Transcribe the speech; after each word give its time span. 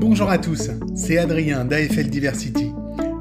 Bonjour 0.00 0.30
à 0.30 0.38
tous, 0.38 0.70
c'est 0.94 1.18
Adrien 1.18 1.64
d'AFL 1.64 2.04
Diversity. 2.04 2.72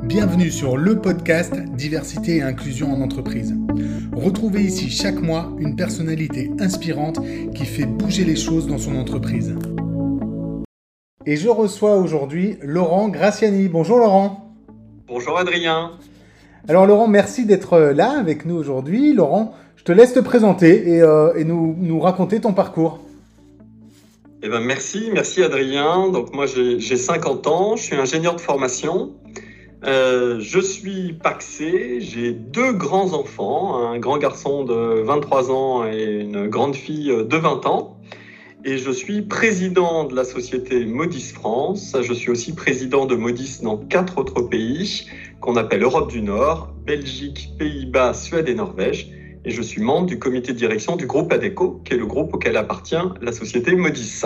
Bienvenue 0.03 0.51
sur 0.51 0.77
le 0.77 1.01
podcast 1.01 1.51
Diversité 1.73 2.35
et 2.35 2.41
inclusion 2.43 2.93
en 2.93 3.01
entreprise. 3.01 3.55
Retrouvez 4.13 4.61
ici 4.61 4.91
chaque 4.91 5.19
mois 5.19 5.51
une 5.57 5.75
personnalité 5.75 6.51
inspirante 6.59 7.19
qui 7.55 7.65
fait 7.65 7.87
bouger 7.87 8.25
les 8.25 8.35
choses 8.35 8.67
dans 8.67 8.77
son 8.77 8.95
entreprise. 8.95 9.55
Et 11.25 11.35
je 11.35 11.49
reçois 11.49 11.95
aujourd'hui 11.95 12.59
Laurent 12.61 13.09
Graciani. 13.09 13.69
Bonjour 13.69 13.97
Laurent. 13.97 14.53
Bonjour 15.07 15.35
Adrien. 15.39 15.93
Alors 16.67 16.85
Laurent, 16.85 17.07
merci 17.07 17.47
d'être 17.47 17.79
là 17.79 18.19
avec 18.19 18.45
nous 18.45 18.55
aujourd'hui. 18.55 19.13
Laurent, 19.13 19.55
je 19.77 19.83
te 19.83 19.91
laisse 19.91 20.13
te 20.13 20.19
présenter 20.19 20.91
et, 20.91 21.01
euh, 21.01 21.43
nous, 21.43 21.75
nous 21.75 21.99
raconter 21.99 22.39
ton 22.39 22.53
parcours. 22.53 22.99
Eh 24.43 24.49
ben 24.49 24.59
merci, 24.59 25.09
merci 25.11 25.41
Adrien. 25.41 26.09
Donc 26.09 26.31
moi 26.31 26.45
j'ai 26.45 26.79
50 26.79 27.47
ans, 27.47 27.75
je 27.75 27.81
suis 27.81 27.95
ingénieur 27.95 28.35
de 28.35 28.41
formation. 28.41 29.15
Euh, 29.83 30.39
je 30.39 30.59
suis 30.59 31.13
paxé, 31.13 32.01
j'ai 32.01 32.33
deux 32.33 32.73
grands 32.73 33.13
enfants, 33.13 33.89
un 33.89 33.97
grand 33.97 34.19
garçon 34.19 34.63
de 34.63 35.01
23 35.01 35.51
ans 35.51 35.87
et 35.87 36.19
une 36.21 36.47
grande 36.47 36.75
fille 36.75 37.07
de 37.07 37.37
20 37.37 37.65
ans. 37.65 37.97
Et 38.63 38.77
je 38.77 38.91
suis 38.91 39.23
président 39.23 40.03
de 40.03 40.15
la 40.15 40.23
société 40.23 40.85
Modis 40.85 41.31
France. 41.33 41.95
Je 41.99 42.13
suis 42.13 42.29
aussi 42.29 42.53
président 42.53 43.07
de 43.07 43.15
Modis 43.15 43.61
dans 43.63 43.77
quatre 43.77 44.19
autres 44.19 44.41
pays 44.41 45.07
qu'on 45.41 45.55
appelle 45.55 45.81
Europe 45.81 46.11
du 46.11 46.21
Nord, 46.21 46.73
Belgique, 46.85 47.49
Pays-Bas, 47.57 48.13
Suède 48.13 48.49
et 48.49 48.55
Norvège. 48.55 49.16
Et 49.47 49.51
je 49.51 49.61
suis 49.61 49.81
membre 49.81 50.07
du 50.07 50.19
comité 50.19 50.51
de 50.51 50.57
direction 50.57 50.97
du 50.97 51.07
groupe 51.07 51.31
ADECO, 51.31 51.81
qui 51.85 51.93
est 51.93 51.97
le 51.97 52.05
groupe 52.05 52.33
auquel 52.33 52.57
appartient 52.57 52.97
la 53.21 53.31
société 53.31 53.73
Modis. 53.77 54.23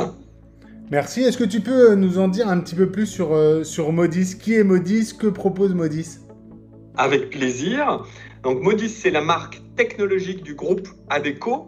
Merci. 0.89 1.21
Est-ce 1.21 1.38
que 1.38 1.44
tu 1.44 1.61
peux 1.61 1.94
nous 1.94 2.17
en 2.17 2.27
dire 2.27 2.47
un 2.47 2.59
petit 2.59 2.73
peu 2.73 2.89
plus 2.89 3.05
sur, 3.05 3.36
euh, 3.36 3.63
sur 3.63 3.91
Modis? 3.91 4.39
Qui 4.39 4.55
est 4.55 4.63
Modis? 4.63 5.16
Que 5.16 5.28
propose 5.28 5.75
Modis? 5.75 6.17
Avec 6.97 7.30
plaisir. 7.30 8.03
Donc 8.41 8.63
Modis, 8.63 8.89
c'est 8.89 9.11
la 9.11 9.22
marque 9.22 9.61
technologique 9.75 10.41
du 10.41 10.55
groupe 10.55 10.88
ADECO. 11.11 11.67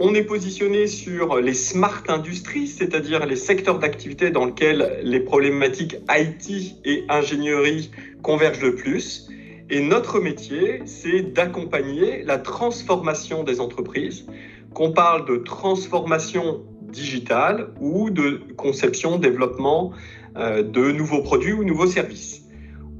On 0.00 0.12
est 0.14 0.24
positionné 0.24 0.88
sur 0.88 1.36
les 1.36 1.54
smart 1.54 2.02
industries, 2.08 2.66
c'est-à-dire 2.66 3.26
les 3.26 3.36
secteurs 3.36 3.78
d'activité 3.78 4.30
dans 4.30 4.46
lesquels 4.46 4.98
les 5.04 5.20
problématiques 5.20 5.98
IT 6.10 6.74
et 6.84 7.04
ingénierie 7.08 7.92
convergent 8.22 8.62
le 8.62 8.74
plus. 8.74 9.28
Et 9.70 9.80
notre 9.82 10.18
métier, 10.20 10.82
c'est 10.86 11.20
d'accompagner 11.20 12.22
la 12.22 12.38
transformation 12.38 13.44
des 13.44 13.60
entreprises, 13.60 14.26
qu'on 14.72 14.92
parle 14.92 15.26
de 15.26 15.36
transformation 15.36 16.64
digitale 16.82 17.68
ou 17.78 18.08
de 18.08 18.40
conception, 18.56 19.18
développement 19.18 19.92
euh, 20.36 20.62
de 20.62 20.90
nouveaux 20.90 21.22
produits 21.22 21.52
ou 21.52 21.64
nouveaux 21.64 21.86
services. 21.86 22.46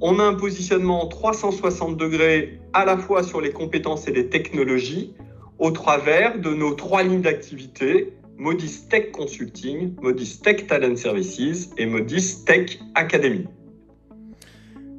On 0.00 0.18
a 0.18 0.22
un 0.22 0.34
positionnement 0.34 1.08
360 1.08 1.96
degrés 1.96 2.60
à 2.74 2.84
la 2.84 2.98
fois 2.98 3.22
sur 3.22 3.40
les 3.40 3.50
compétences 3.50 4.06
et 4.06 4.12
les 4.12 4.28
technologies 4.28 5.14
au 5.58 5.70
travers 5.70 6.38
de 6.38 6.50
nos 6.50 6.74
trois 6.74 7.02
lignes 7.02 7.22
d'activité, 7.22 8.12
Modis 8.36 8.88
Tech 8.88 9.10
Consulting, 9.10 9.94
Modis 10.02 10.40
Tech 10.40 10.66
Talent 10.66 10.96
Services 10.96 11.70
et 11.78 11.86
Modis 11.86 12.44
Tech 12.44 12.78
Academy. 12.94 13.46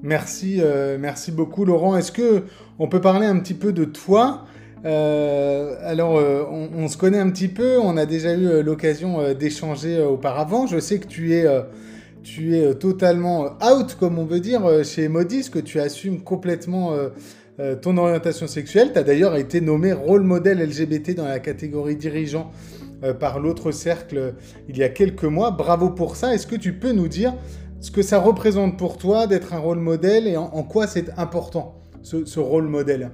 Merci, 0.01 0.59
euh, 0.59 0.97
merci 0.99 1.31
beaucoup 1.31 1.65
Laurent. 1.65 1.97
Est-ce 1.97 2.11
que 2.11 2.43
on 2.77 2.87
peut 2.87 3.01
parler 3.01 3.25
un 3.25 3.37
petit 3.39 3.53
peu 3.53 3.73
de 3.73 3.83
toi? 3.83 4.45
Euh, 4.85 5.75
alors, 5.83 6.17
euh, 6.17 6.45
on, 6.49 6.87
se 6.87 6.95
connaît 6.95 7.19
un 7.19 7.29
petit 7.29 7.49
peu, 7.49 7.77
on 7.79 7.97
a 7.97 8.05
déjà 8.05 8.33
eu 8.33 8.63
l'occasion 8.63 9.33
d'échanger 9.33 10.01
auparavant. 10.01 10.67
Je 10.67 10.79
sais 10.79 10.99
que 10.99 11.07
tu 11.07 11.33
es, 11.33 11.45
tu 12.23 12.55
es 12.55 12.73
totalement 12.75 13.57
out, 13.61 13.97
comme 13.99 14.19
on 14.19 14.25
veut 14.25 14.39
dire, 14.39 14.61
chez 14.85 15.09
Modis, 15.09 15.49
que 15.51 15.59
tu 15.59 15.81
assumes 15.81 16.21
complètement 16.21 16.93
ton 17.81 17.97
orientation 17.97 18.47
sexuelle. 18.47 18.91
Tu 18.93 18.99
as 18.99 19.03
d'ailleurs 19.03 19.35
été 19.35 19.59
nommé 19.59 19.91
rôle 19.91 20.23
modèle 20.23 20.59
LGBT 20.59 21.13
dans 21.13 21.27
la 21.27 21.39
catégorie 21.39 21.97
dirigeant 21.97 22.51
par 23.19 23.39
l'autre 23.39 23.71
cercle 23.71 24.35
il 24.69 24.77
y 24.77 24.83
a 24.83 24.89
quelques 24.89 25.25
mois. 25.25 25.51
Bravo 25.51 25.89
pour 25.89 26.15
ça. 26.15 26.33
Est-ce 26.33 26.47
que 26.47 26.55
tu 26.55 26.71
peux 26.71 26.93
nous 26.93 27.09
dire 27.09 27.33
ce 27.81 27.91
que 27.91 28.01
ça 28.01 28.19
représente 28.19 28.77
pour 28.77 28.97
toi 28.97 29.27
d'être 29.27 29.53
un 29.53 29.59
rôle 29.59 29.79
modèle 29.79 30.27
et 30.27 30.37
en, 30.37 30.63
quoi 30.63 30.87
c'est 30.87 31.09
important, 31.17 31.75
ce 32.03 32.39
rôle 32.39 32.67
modèle 32.67 33.11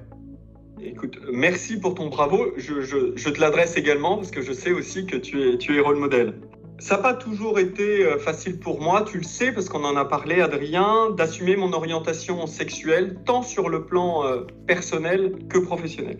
Écoute, 0.82 1.18
merci 1.32 1.80
pour 1.80 1.94
ton 1.94 2.08
bravo. 2.08 2.52
Je, 2.58 3.30
te 3.30 3.40
l'adresse 3.40 3.76
également 3.76 4.16
parce 4.16 4.30
que 4.30 4.42
je 4.42 4.52
sais 4.52 4.72
aussi 4.72 5.04
que 5.04 5.16
tu 5.16 5.42
es, 5.42 5.58
tu 5.58 5.76
es 5.76 5.80
rôle 5.80 5.96
modèle. 5.96 6.34
Ça 6.78 6.96
n'a 6.96 7.02
pas 7.02 7.14
toujours 7.14 7.58
été 7.58 8.04
euh, 8.04 8.18
facile 8.18 8.60
pour 8.60 8.80
moi, 8.80 9.02
tu 9.02 9.16
le 9.16 9.24
sais, 9.24 9.50
parce 9.50 9.68
qu'on 9.68 9.82
en 9.84 9.96
a 9.96 10.04
parlé, 10.04 10.42
Adrien, 10.42 11.10
d'assumer 11.10 11.56
mon 11.56 11.72
orientation 11.72 12.46
sexuelle, 12.46 13.16
tant 13.24 13.42
sur 13.42 13.70
le 13.70 13.86
plan 13.86 14.24
euh, 14.24 14.42
personnel 14.66 15.32
que 15.48 15.58
professionnel. 15.58 16.18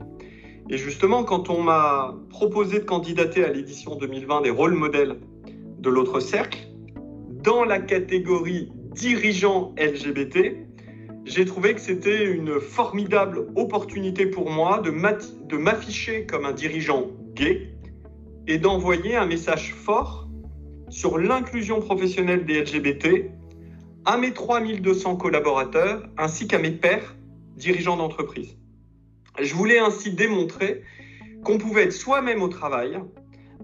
Et 0.71 0.79
justement, 0.79 1.23
quand 1.23 1.51
on 1.51 1.63
m'a 1.63 2.17
proposé 2.31 2.81
de 2.81 2.85
candidater 2.85 3.45
à 3.45 3.53
l'édition 3.53 3.95
2020 3.95 4.41
des 4.41 4.51
rôles 4.51 4.75
modèles 4.75 5.21
de 5.79 5.91
l'autre 5.91 6.19
cercle, 6.19 6.67
dans 7.47 7.65
la 7.65 7.79
catégorie 7.79 8.73
dirigeant 8.97 9.73
LGBT, 9.79 10.57
j'ai 11.25 11.45
trouvé 11.45 11.75
que 11.75 11.81
c'était 11.81 12.25
une 12.25 12.61
formidable 12.61 13.47
opportunité 13.55 14.27
pour 14.27 14.51
moi 14.51 14.81
de 14.81 15.57
m'afficher 15.57 16.27
comme 16.27 16.45
un 16.45 16.51
dirigeant 16.51 17.07
gay 17.35 17.73
et 18.49 18.59
d'envoyer 18.59 19.15
un 19.15 19.27
message 19.27 19.73
fort 19.75 20.29
sur 20.89 21.19
l'inclusion 21.19 21.79
professionnelle 21.79 22.45
des 22.47 22.63
LGBT 22.63 23.31
à 24.05 24.19
mes 24.19 24.33
3200 24.33 25.15
collaborateurs 25.15 26.03
ainsi 26.19 26.49
qu'à 26.49 26.59
mes 26.59 26.73
pairs 26.73 27.15
dirigeants 27.55 27.97
d'entreprise. 27.97 28.57
Je 29.41 29.55
voulais 29.55 29.79
ainsi 29.79 30.11
démontrer 30.11 30.83
qu'on 31.45 31.59
pouvait 31.59 31.85
être 31.85 31.93
soi-même 31.93 32.43
au 32.43 32.49
travail, 32.49 32.99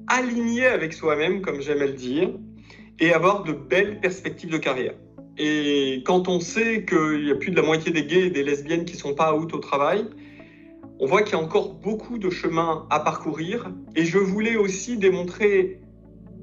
aligné 0.07 0.67
avec 0.67 0.93
soi-même, 0.93 1.43
comme 1.43 1.61
j'aime 1.61 1.81
le 1.81 1.95
dire, 1.95 2.31
et 2.99 3.13
avoir 3.13 3.45
de 3.45 3.53
belles 3.53 4.01
perspectives 4.01 4.51
de 4.51 4.59
carrière. 4.59 4.95
Et 5.39 6.03
quand 6.05 6.29
on 6.29 6.41
sait 6.41 6.85
qu'il 6.85 7.27
y 7.27 7.31
a 7.31 7.35
plus 7.35 7.51
de 7.51 7.57
la 7.57 7.63
moitié 7.63 7.91
des 7.91 8.05
gays 8.05 8.27
et 8.27 8.31
des 8.31 8.43
lesbiennes 8.43 8.85
qui 8.85 8.95
ne 8.95 9.01
sont 9.01 9.15
pas 9.15 9.35
out 9.35 9.53
au 9.55 9.59
travail, 9.59 10.05
on 11.01 11.07
voit 11.07 11.23
qu'il 11.23 11.37
y 11.37 11.41
a 11.41 11.43
encore 11.43 11.75
beaucoup 11.75 12.19
de 12.19 12.31
chemin 12.31 12.87
à 12.91 13.01
parcourir. 13.01 13.73
Et 13.97 14.05
je 14.05 14.19
voulais 14.19 14.57
aussi 14.57 14.99
démontrer 14.99 15.81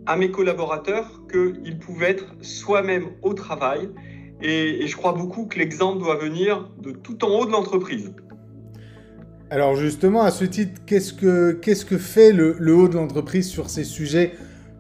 à 0.06 0.16
mes 0.16 0.32
collaborateurs 0.32 1.22
qu'ils 1.32 1.78
pouvaient 1.78 2.10
être 2.10 2.36
soi-même 2.42 3.06
au 3.22 3.34
travail. 3.34 3.90
Et, 4.42 4.88
je 4.88 4.96
crois 4.96 5.14
beaucoup 5.14 5.46
que 5.46 5.60
l'exemple 5.60 6.00
doit 6.00 6.18
venir 6.18 6.70
de 6.82 6.92
tout 6.92 7.24
en 7.24 7.30
haut 7.30 7.46
de 7.46 7.52
l'entreprise. 7.52 8.12
Alors 9.52 9.76
justement, 9.76 10.24
à 10.24 10.32
ce 10.32 10.46
titre, 10.46 10.82
qu'est-ce 10.86 11.14
que, 11.14 11.98
fait 11.98 12.34
le 12.34 12.74
haut 12.74 12.88
de 12.88 12.96
l'entreprise 12.96 13.48
sur 13.48 13.70
ces 13.70 13.84
sujets 13.84 14.34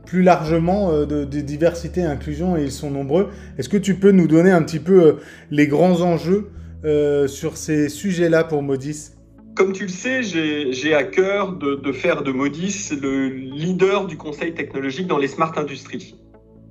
plus 0.09 0.23
largement 0.23 0.91
euh, 0.91 1.05
de, 1.05 1.23
diversité 1.41 2.01
et 2.01 2.05
inclusion, 2.05 2.57
et 2.57 2.63
ils 2.63 2.71
sont 2.71 2.89
nombreux. 2.89 3.29
Est-ce 3.59 3.69
que 3.69 3.77
tu 3.77 3.93
peux 3.93 4.11
nous 4.11 4.27
donner 4.27 4.49
un 4.49 4.63
petit 4.63 4.79
peu 4.79 5.03
euh, 5.03 5.13
les 5.51 5.67
grands 5.67 6.01
enjeux 6.01 6.49
euh, 6.83 7.27
sur 7.27 7.57
ces 7.57 7.89
sujets-là 7.89 8.43
pour 8.43 8.63
Modis? 8.63 9.11
Comme 9.55 9.71
tu 9.71 9.83
le 9.83 9.89
sais, 9.89 10.23
j'ai 10.23 10.93
à 10.95 11.03
cœur 11.03 11.53
de, 11.53 11.91
faire 11.91 12.23
de 12.23 12.31
Modis 12.31 12.89
le 12.99 13.27
leader 13.27 14.07
du 14.07 14.17
conseil 14.17 14.53
technologique 14.53 15.05
dans 15.05 15.17
les 15.17 15.27
smart 15.27 15.53
industries. 15.57 16.15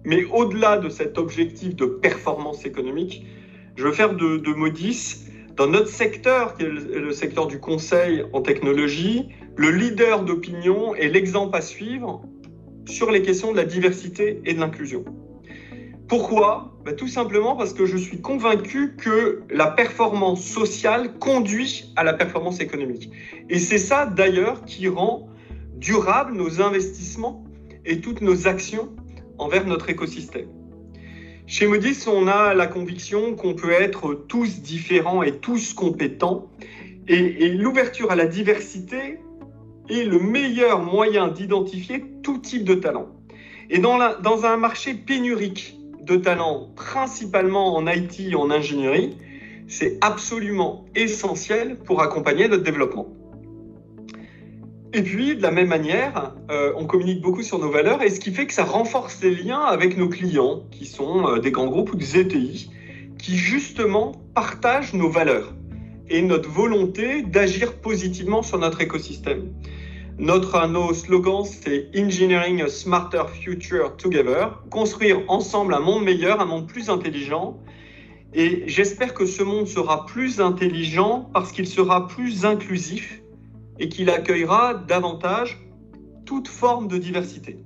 Mais 0.04 0.24
au-delà 0.24 0.78
de 0.78 0.88
cet 0.88 1.16
objectif 1.16 1.76
de 1.76 1.84
performance 1.84 2.64
économique, 2.64 3.24
je 3.76 3.84
veux 3.84 3.92
faire 3.92 4.14
de, 4.14 4.38
de 4.38 4.54
Modis, 4.54 5.26
dans 5.54 5.68
notre 5.68 5.88
secteur, 5.88 6.56
qui 6.56 6.64
est 6.64 6.68
le 6.68 7.12
secteur 7.12 7.46
du 7.46 7.60
conseil 7.60 8.24
en 8.32 8.40
technologie, 8.40 9.28
le 9.56 9.70
leader 9.70 10.24
d'opinion 10.24 10.94
et 10.94 11.08
l'exemple 11.08 11.56
à 11.56 11.60
suivre 11.60 12.22
sur 12.88 13.10
les 13.10 13.22
questions 13.22 13.52
de 13.52 13.56
la 13.56 13.64
diversité 13.64 14.40
et 14.44 14.54
de 14.54 14.60
l'inclusion. 14.60 15.04
Pourquoi? 16.08 16.72
Ben, 16.84 16.96
Tout 16.96 17.08
simplement 17.08 17.54
parce 17.54 17.74
que 17.74 17.84
je 17.84 17.96
suis 17.96 18.20
convaincu 18.20 18.96
que 18.96 19.42
la 19.50 19.66
performance 19.66 20.42
sociale 20.42 21.18
conduit 21.18 21.92
à 21.96 22.04
la 22.04 22.14
performance 22.14 22.60
économique. 22.60 23.10
Et 23.50 23.58
c'est 23.58 23.78
ça 23.78 24.06
d'ailleurs 24.06 24.64
qui 24.64 24.88
rend 24.88 25.28
durable 25.76 26.34
nos 26.34 26.62
investissements 26.62 27.44
et 27.84 28.00
toutes 28.00 28.22
nos 28.22 28.48
actions 28.48 28.88
envers 29.36 29.66
notre 29.66 29.90
écosystème. 29.90 30.48
Chez 31.46 31.66
Modis, 31.66 32.06
on 32.06 32.26
a 32.26 32.54
la 32.54 32.66
conviction 32.66 33.34
qu'on 33.34 33.54
peut 33.54 33.72
être 33.72 34.14
tous 34.14 34.60
différents 34.60 35.22
et 35.22 35.32
tous 35.32 35.72
compétents. 35.72 36.50
Et 37.06 37.48
l'ouverture 37.48 38.10
à 38.10 38.16
la 38.16 38.26
diversité 38.26 39.18
est 39.90 40.04
le 40.04 40.18
meilleur 40.18 40.82
moyen 40.82 41.28
d'identifier 41.28 42.04
tout 42.22 42.38
type 42.38 42.64
de 42.64 42.74
talent. 42.74 43.08
Et 43.70 43.78
dans, 43.78 44.44
un 44.44 44.56
marché 44.56 44.94
pénurique 44.94 45.78
de 46.00 46.16
talents, 46.16 46.70
principalement 46.74 47.76
en 47.76 47.86
IT 47.86 48.20
et 48.20 48.34
en 48.34 48.50
ingénierie, 48.50 49.16
c'est 49.66 49.98
absolument 50.00 50.86
essentiel 50.94 51.76
pour 51.76 52.00
accompagner 52.00 52.48
notre 52.48 52.62
développement. 52.62 53.08
Et 54.94 55.02
puis, 55.02 55.36
de 55.36 55.42
la 55.42 55.50
même 55.50 55.68
manière, 55.68 56.34
euh, 56.50 56.72
on 56.76 56.86
communique 56.86 57.20
beaucoup 57.20 57.42
sur 57.42 57.58
nos 57.58 57.70
valeurs 57.70 58.02
et 58.02 58.08
ce 58.08 58.20
qui 58.20 58.32
fait 58.32 58.46
que 58.46 58.54
ça 58.54 58.64
renforce 58.64 59.22
les 59.22 59.34
liens 59.34 59.60
avec 59.60 59.98
nos 59.98 60.08
clients, 60.08 60.62
qui 60.70 60.86
sont 60.86 61.26
euh, 61.26 61.38
des 61.40 61.50
grands 61.50 61.66
groupes 61.66 61.92
ou 61.92 61.96
des 61.96 62.18
ETI, 62.18 62.70
qui 63.18 63.36
justement 63.36 64.12
partagent 64.34 64.94
nos 64.94 65.10
valeurs 65.10 65.52
et 66.08 66.22
notre 66.22 66.48
volonté 66.48 67.20
d'agir 67.20 67.74
positivement 67.74 68.42
sur 68.42 68.58
notre 68.58 68.80
écosystème. 68.80 69.52
Notre 70.18 70.66
nos 70.66 70.92
slogans, 70.94 71.44
c'est 71.44 71.90
Engineering 71.96 72.60
a 72.62 72.68
Smarter 72.68 73.22
Future 73.40 73.96
Together, 73.96 74.60
construire 74.68 75.22
ensemble 75.28 75.72
un 75.74 75.78
monde 75.78 76.02
meilleur, 76.02 76.40
un 76.40 76.44
monde 76.44 76.66
plus 76.66 76.90
intelligent. 76.90 77.56
Et 78.34 78.64
j'espère 78.66 79.14
que 79.14 79.26
ce 79.26 79.44
monde 79.44 79.68
sera 79.68 80.06
plus 80.06 80.40
intelligent 80.40 81.30
parce 81.32 81.52
qu'il 81.52 81.68
sera 81.68 82.08
plus 82.08 82.44
inclusif 82.44 83.22
et 83.78 83.88
qu'il 83.88 84.10
accueillera 84.10 84.74
davantage 84.74 85.56
toute 86.24 86.48
forme 86.48 86.88
de 86.88 86.98
diversité. 86.98 87.60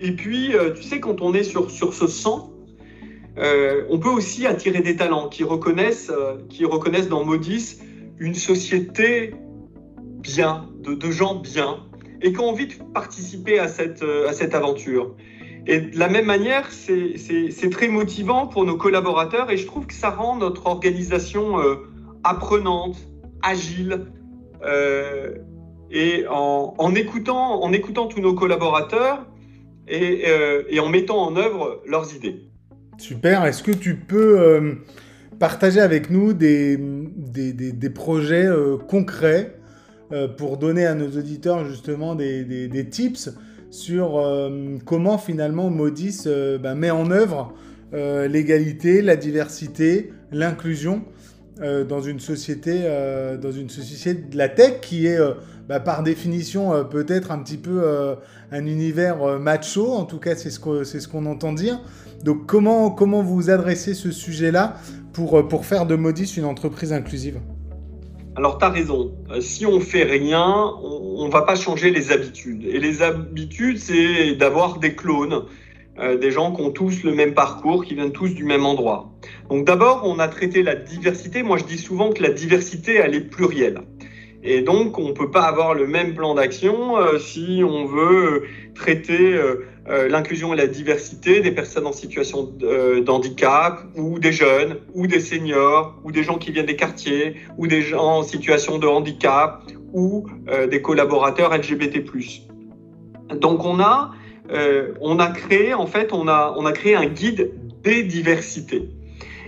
Et 0.00 0.12
puis, 0.12 0.54
euh, 0.54 0.72
tu 0.72 0.82
sais, 0.82 0.98
quand 0.98 1.20
on 1.20 1.34
est 1.34 1.44
sur, 1.44 1.70
sur 1.70 1.92
ce 1.92 2.06
sang, 2.06 2.54
euh, 3.36 3.84
on 3.90 3.98
peut 3.98 4.08
aussi 4.08 4.46
attirer 4.46 4.80
des 4.80 4.96
talents 4.96 5.28
qui 5.28 5.44
reconnaissent, 5.44 6.10
euh, 6.10 6.38
qui 6.48 6.64
reconnaissent 6.64 7.10
dans 7.10 7.22
Modis 7.22 7.80
une 8.18 8.34
société 8.34 9.34
bien, 10.20 10.68
de, 10.86 11.10
gens 11.10 11.34
bien, 11.36 11.78
et 12.22 12.32
qui 12.32 12.40
ont 12.40 12.50
envie 12.50 12.66
de 12.66 12.74
participer 12.94 13.58
à 13.58 13.68
cette, 13.68 14.02
à 14.02 14.32
cette 14.32 14.54
aventure. 14.54 15.14
Et 15.66 15.80
de 15.80 15.98
la 15.98 16.08
même 16.08 16.26
manière, 16.26 16.70
c'est 16.70 17.70
très 17.70 17.88
motivant 17.88 18.46
pour 18.46 18.64
nos 18.64 18.76
collaborateurs, 18.76 19.50
et 19.50 19.56
je 19.56 19.66
trouve 19.66 19.86
que 19.86 19.94
ça 19.94 20.10
rend 20.10 20.36
notre 20.36 20.66
organisation 20.66 21.56
apprenante, 22.24 22.96
agile, 23.42 24.06
euh, 24.64 25.34
et 25.90 26.24
en, 26.28 26.94
écoutant, 26.94 27.62
en 27.62 27.72
écoutant 27.72 28.08
tous 28.08 28.20
nos 28.20 28.34
collaborateurs 28.34 29.24
et, 29.86 30.24
euh, 30.26 30.62
en 30.80 30.88
mettant 30.88 31.18
en 31.18 31.36
œuvre 31.36 31.80
leurs 31.86 32.14
idées. 32.14 32.40
Super. 32.98 33.44
Est-ce 33.44 33.62
que 33.62 33.70
tu 33.70 33.94
peux 33.94 34.40
euh, 34.40 34.74
partager 35.38 35.80
avec 35.80 36.10
nous 36.10 36.32
des, 36.32 36.76
des, 36.76 37.52
des, 37.52 37.90
projets 37.90 38.48
concrets 38.88 39.55
pour 40.36 40.56
donner 40.56 40.86
à 40.86 40.94
nos 40.94 41.08
auditeurs 41.08 41.64
justement 41.64 42.14
des, 42.14 42.88
tips 42.90 43.30
sur 43.70 44.22
comment 44.84 45.18
finalement 45.18 45.70
Modis 45.70 46.26
bah, 46.62 46.74
met 46.74 46.90
en 46.90 47.10
œuvre 47.10 47.54
l'égalité, 47.92 49.02
la 49.02 49.16
diversité, 49.16 50.12
l'inclusion 50.32 51.02
euh, 51.62 51.84
dans 51.84 52.02
une 52.02 52.20
société, 52.20 52.82
euh, 52.84 53.38
dans 53.38 53.50
une 53.50 53.70
société 53.70 54.12
de 54.12 54.36
la 54.36 54.50
tech 54.50 54.80
qui 54.82 55.06
est 55.06 55.18
euh, 55.18 55.32
bah, 55.70 55.80
par 55.80 56.02
définition 56.02 56.84
peut-être 56.84 57.30
un 57.30 57.38
petit 57.38 57.56
peu 57.56 57.82
un 58.52 58.66
univers 58.66 59.40
macho. 59.40 59.94
En 59.94 60.04
tout 60.04 60.18
cas, 60.18 60.36
c'est 60.36 60.50
ce 60.50 60.60
qu'on 60.60 60.84
ce 60.84 61.08
qu'on 61.08 61.24
entend 61.24 61.54
dire. 61.54 61.80
Donc, 62.22 62.46
comment 62.46 62.90
comment 62.90 63.22
vous 63.22 63.48
adressez 63.48 63.94
ce 63.94 64.10
sujet-là 64.10 64.76
pour 65.14 65.48
pour 65.48 65.64
faire 65.64 65.86
de 65.86 65.96
Modis 65.96 66.34
une 66.36 66.44
entreprise 66.44 66.92
inclusive? 66.92 67.40
Alors, 68.36 68.58
tu 68.58 68.64
as 68.66 68.68
raison. 68.68 69.14
Si 69.40 69.64
on 69.64 69.80
fait 69.80 70.02
rien, 70.02 70.74
on 70.82 71.26
ne 71.26 71.32
va 71.32 71.42
pas 71.42 71.56
changer 71.56 71.90
les 71.90 72.12
habitudes. 72.12 72.64
Et 72.66 72.78
les 72.78 73.00
habitudes, 73.00 73.78
c'est 73.78 74.34
d'avoir 74.34 74.78
des 74.78 74.94
clones, 74.94 75.44
des 75.98 76.30
gens 76.30 76.52
qui 76.52 76.60
ont 76.60 76.70
tous 76.70 77.02
le 77.02 77.14
même 77.14 77.32
parcours, 77.32 77.82
qui 77.84 77.94
viennent 77.94 78.12
tous 78.12 78.34
du 78.34 78.44
même 78.44 78.66
endroit. 78.66 79.10
Donc 79.48 79.64
d'abord, 79.64 80.02
on 80.04 80.18
a 80.18 80.28
traité 80.28 80.62
la 80.62 80.74
diversité. 80.74 81.42
Moi, 81.42 81.56
je 81.56 81.64
dis 81.64 81.78
souvent 81.78 82.12
que 82.12 82.22
la 82.22 82.28
diversité, 82.28 82.96
elle 82.96 83.14
est 83.14 83.20
plurielle. 83.30 83.80
Et 84.48 84.62
donc, 84.62 84.98
on 84.98 85.08
ne 85.08 85.12
peut 85.12 85.30
pas 85.30 85.42
avoir 85.42 85.74
le 85.74 85.88
même 85.88 86.14
plan 86.14 86.34
d'action 86.34 86.96
euh, 86.98 87.18
si 87.18 87.62
on 87.64 87.84
veut 87.84 88.44
traiter 88.76 89.34
euh, 89.34 89.66
euh, 89.88 90.08
l'inclusion 90.08 90.52
et 90.54 90.56
la 90.56 90.66
diversité 90.66 91.40
des 91.40 91.52
personnes 91.52 91.86
en 91.86 91.92
situation 91.92 92.44
d'handicap, 93.04 93.84
ou 93.96 94.18
des 94.18 94.32
jeunes, 94.32 94.76
ou 94.94 95.06
des 95.06 95.20
seniors, 95.20 96.00
ou 96.04 96.12
des 96.12 96.22
gens 96.22 96.38
qui 96.38 96.50
viennent 96.50 96.66
des 96.66 96.76
quartiers, 96.76 97.36
ou 97.56 97.66
des 97.66 97.82
gens 97.82 98.18
en 98.18 98.22
situation 98.22 98.78
de 98.78 98.86
handicap, 98.86 99.62
ou 99.92 100.26
des 100.68 100.82
collaborateurs 100.82 101.56
LGBT+. 101.56 102.04
Donc, 103.34 103.64
on 103.64 103.80
a, 103.80 104.12
on 105.00 105.18
a 105.18 105.28
créé, 105.28 105.72
en 105.72 105.86
fait, 105.86 106.12
on 106.12 106.28
a, 106.28 106.54
on 106.56 106.66
a 106.66 106.72
créé 106.72 106.94
un 106.94 107.06
guide 107.06 107.52
des 107.82 108.02
diversités. 108.02 108.90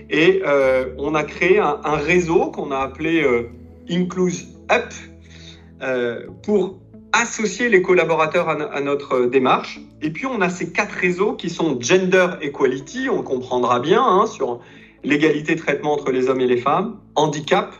Et 0.09 0.41
euh, 0.45 0.95
on 0.97 1.13
a 1.13 1.23
créé 1.23 1.59
un, 1.59 1.95
réseau 1.95 2.49
qu'on 2.51 2.71
a 2.71 2.79
appelé 2.79 3.21
euh, 3.21 3.49
Incluse 3.89 4.47
Up 4.71 4.91
euh, 5.81 6.25
pour 6.43 6.79
associer 7.13 7.69
les 7.69 7.81
collaborateurs 7.81 8.49
à, 8.49 8.81
notre 8.81 9.25
démarche. 9.25 9.79
Et 10.01 10.09
puis 10.09 10.25
on 10.25 10.41
a 10.41 10.49
ces 10.49 10.71
quatre 10.71 10.91
réseaux 10.91 11.33
qui 11.33 11.49
sont 11.49 11.79
Gender 11.79 12.27
Equality, 12.41 13.09
on 13.09 13.23
comprendra 13.23 13.79
bien, 13.79 14.03
hein, 14.03 14.25
sur 14.27 14.59
l'égalité 15.03 15.55
de 15.55 15.59
traitement 15.59 15.93
entre 15.93 16.11
les 16.11 16.29
hommes 16.29 16.41
et 16.41 16.47
les 16.47 16.57
femmes, 16.57 16.99
Handicap, 17.15 17.73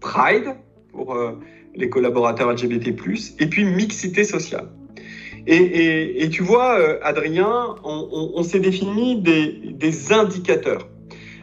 Pride 0.00 0.56
pour 0.92 1.16
les 1.74 1.88
collaborateurs 1.88 2.52
LGBT+, 2.52 2.94
et 3.38 3.46
puis 3.46 3.64
Mixité 3.64 4.24
sociale. 4.24 4.68
Et, 5.46 6.28
tu 6.30 6.42
vois, 6.42 6.78
Adrien, 7.02 7.74
on, 7.84 8.42
s'est 8.42 8.60
défini 8.60 9.20
des 9.20 10.12
indicateurs. 10.12 10.88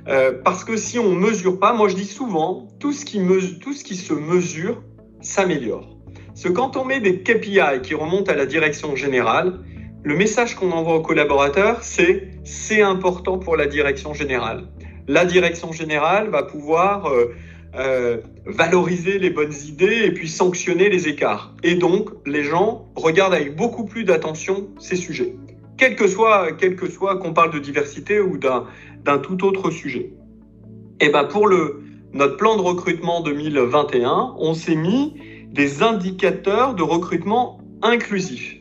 Euh, 0.08 0.32
parce 0.44 0.64
que 0.64 0.78
si 0.78 0.98
on 0.98 1.12
ne 1.12 1.20
mesure 1.20 1.60
pas, 1.60 1.74
moi 1.74 1.88
je 1.88 1.96
dis 1.96 2.06
souvent, 2.06 2.68
tout 2.80 2.92
ce 2.92 3.06
qui 3.06 3.96
se 3.96 4.14
mesure 4.14 4.82
s'améliore. 5.22 6.01
Parce 6.42 6.54
que 6.56 6.58
quand 6.60 6.76
on 6.76 6.86
met 6.86 7.00
des 7.00 7.20
KPI 7.20 7.82
qui 7.84 7.94
remontent 7.94 8.32
à 8.32 8.36
la 8.36 8.48
direction 8.48 8.96
générale, 8.96 9.60
le 10.02 10.16
message 10.16 10.56
qu'on 10.56 10.72
envoie 10.72 10.96
aux 10.96 11.02
collaborateurs, 11.04 11.84
c'est 11.84 12.30
c'est 12.44 12.82
important 12.82 13.38
pour 13.38 13.56
la 13.56 13.68
direction 13.68 14.16
générale. 14.16 14.64
La 15.08 15.26
direction 15.26 15.72
générale 15.72 16.30
va 16.30 16.42
pouvoir 16.42 17.06
euh, 17.06 17.36
euh, 17.76 18.18
valoriser 18.48 19.20
les 19.20 19.30
bonnes 19.30 19.54
idées 19.68 20.02
et 20.06 20.12
puis 20.12 20.28
sanctionner 20.28 20.90
les 20.90 21.08
écarts. 21.08 21.54
Et 21.62 21.76
donc, 21.76 22.10
les 22.26 22.44
gens 22.44 22.88
regardent 22.96 23.36
avec 23.36 23.56
beaucoup 23.56 23.86
plus 23.86 24.04
d'attention 24.04 24.68
ces 24.80 24.96
sujets. 24.96 25.36
Quel 25.78 25.96
que 25.96 26.08
soit, 26.08 26.54
quel 26.54 26.76
que 26.76 26.90
soit 26.90 27.20
qu'on 27.20 27.34
parle 27.34 27.54
de 27.54 27.60
diversité 27.60 28.20
ou 28.20 28.40
d'un 28.40 28.66
d'un 29.04 29.20
tout 29.20 29.46
autre 29.46 29.70
sujet. 29.70 30.12
Et 31.00 31.06
eh 31.06 31.10
ben 31.10 31.26
pour 31.26 31.48
le, 31.48 31.84
notre 32.14 32.38
plan 32.38 32.56
de 32.56 32.62
recrutement 32.62 33.22
2021, 33.22 34.34
on 34.40 34.56
s'est 34.56 34.76
mis 34.76 35.14
des 35.52 35.84
indicateurs 35.84 36.76
de 36.76 36.84
recrutement 36.84 37.60
inclusif. 37.82 38.58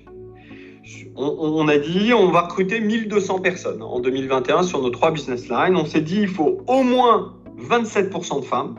On, 1.17 1.69
a 1.69 1.77
dit 1.77 2.13
on 2.15 2.31
va 2.31 2.43
recruter 2.43 2.81
1200 2.81 3.41
personnes 3.41 3.83
en 3.83 4.01
2021 4.01 4.63
sur 4.63 4.81
nos 4.81 4.91
trois 4.91 5.11
business 5.11 5.49
lines. 5.49 5.77
On 5.77 5.85
s'est 5.85 6.01
dit 6.01 6.21
il 6.21 6.29
faut 6.29 6.63
au 6.67 6.83
moins 6.83 7.35
27% 7.59 8.41
de 8.41 8.45
femmes. 8.45 8.77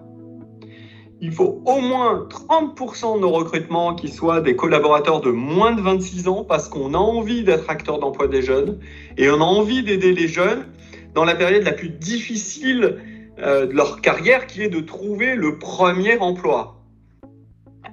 Il 1.21 1.31
faut 1.31 1.61
au 1.65 1.79
moins 1.79 2.27
30% 2.29 3.17
de 3.17 3.21
nos 3.21 3.29
recrutements 3.29 3.93
qui 3.93 4.07
soient 4.07 4.41
des 4.41 4.55
collaborateurs 4.55 5.21
de 5.21 5.29
moins 5.29 5.71
de 5.71 5.81
26 5.81 6.27
ans 6.27 6.43
parce 6.43 6.67
qu'on 6.67 6.95
a 6.95 6.97
envie 6.97 7.43
d'être 7.43 7.69
acteur 7.69 7.99
d'emploi 7.99 8.27
des 8.27 8.41
jeunes 8.41 8.79
et 9.17 9.29
on 9.29 9.35
a 9.35 9.45
envie 9.45 9.83
d'aider 9.83 10.13
les 10.13 10.27
jeunes 10.27 10.65
dans 11.13 11.23
la 11.23 11.35
période 11.35 11.63
la 11.63 11.73
plus 11.73 11.89
difficile 11.89 12.97
euh, 13.39 13.67
de 13.67 13.73
leur 13.73 14.01
carrière, 14.01 14.47
qui 14.47 14.63
est 14.63 14.69
de 14.69 14.79
trouver 14.79 15.35
le 15.35 15.57
premier 15.57 16.17
emploi. 16.19 16.80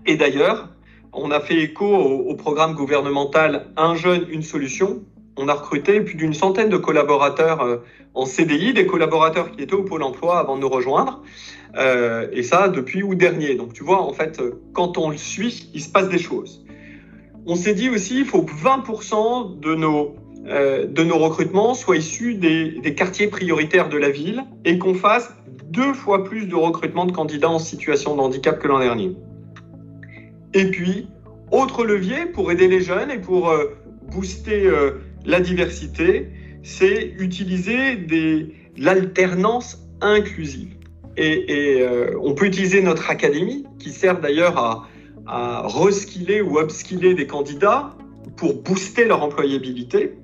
Et 0.09 0.17
d'ailleurs, 0.17 0.71
on 1.13 1.31
a 1.31 1.39
fait 1.39 1.59
écho 1.63 1.87
au, 1.87 2.35
programme 2.35 2.75
gouvernemental 2.75 3.67
Un 3.77 3.95
jeune, 3.95 4.27
une 4.31 4.43
solution. 4.43 5.05
On 5.37 5.49
a 5.49 5.55
recruté 5.55 6.01
plus 6.01 6.17
d'une 6.17 6.35
centaine 6.35 6.69
de 6.69 6.77
collaborateurs 6.77 7.61
euh, 7.61 7.77
en 8.15 8.25
CDI, 8.25 8.73
des 8.73 8.87
collaborateurs 8.87 9.53
qui 9.53 9.63
étaient 9.63 9.75
au 9.75 9.85
Pôle 9.85 10.03
emploi 10.03 10.41
avant 10.41 10.57
de 10.57 10.63
nous 10.63 10.69
rejoindre. 10.69 11.23
Euh, 11.77 12.27
et 12.33 12.43
ça 12.43 12.69
depuis 12.69 13.03
août 13.03 13.17
dernier. 13.17 13.55
Donc 13.55 13.75
tu 13.75 13.85
vois, 13.85 14.03
en 14.03 14.13
fait, 14.13 14.43
quand 14.73 14.99
on 14.99 15.11
le 15.11 15.17
suit, 15.17 15.71
il 15.75 15.81
se 15.83 15.91
passe 15.91 16.09
des 16.09 16.19
choses. 16.19 16.65
On 17.47 17.55
s'est 17.55 17.75
dit 17.75 17.89
aussi, 17.89 18.19
il 18.21 18.25
faut 18.25 18.43
que 18.43 18.53
20% 18.53 19.61
de 19.61 19.75
nos 19.75 20.17
euh, 20.47 20.87
de 20.87 21.05
nos 21.05 21.19
recrutements 21.19 21.75
soient 21.75 21.97
issus 21.97 22.35
des, 22.35 22.95
quartiers 22.95 23.27
prioritaires 23.27 23.91
de 23.91 23.99
la 23.99 24.09
ville 24.09 24.45
et 24.65 24.79
qu'on 24.79 24.95
fasse 24.95 25.35
deux 25.65 25.93
fois 25.93 26.25
plus 26.25 26.47
de 26.47 26.55
recrutement 26.55 27.05
de 27.05 27.13
candidats 27.13 27.51
en 27.51 27.59
situation 27.59 28.17
de 28.17 28.21
handicap 28.23 28.59
que 28.59 28.67
l'an 28.67 28.79
dernier. 28.79 29.15
Et 30.55 30.71
puis, 30.71 31.09
autre 31.51 31.85
levier 31.85 32.27
pour 32.27 32.51
aider 32.51 32.69
les 32.69 32.81
jeunes 32.81 33.11
et 33.11 33.19
pour 33.19 33.51
euh, 33.51 33.77
booster 34.11 34.67
euh, 34.67 34.93
la 35.25 35.41
diversité, 35.41 36.31
c'est 36.63 37.15
utiliser 37.19 37.97
des, 37.97 38.55
l'alternance 38.77 39.79
inclusive. 40.01 40.75
Et, 41.17 41.85
on 42.23 42.35
peut 42.35 42.47
utiliser 42.47 42.81
notre 42.81 43.11
académie, 43.11 43.67
qui 43.81 43.91
sert 43.91 44.21
d'ailleurs 44.21 44.57
à, 44.57 44.89
à 45.27 45.67
reskiller 45.67 46.41
ou 46.41 46.61
upskiller 46.61 47.15
des 47.15 47.27
candidats 47.27 47.97
pour 48.37 48.63
booster 48.63 49.05
leur 49.05 49.25
employabilité. 49.25 50.17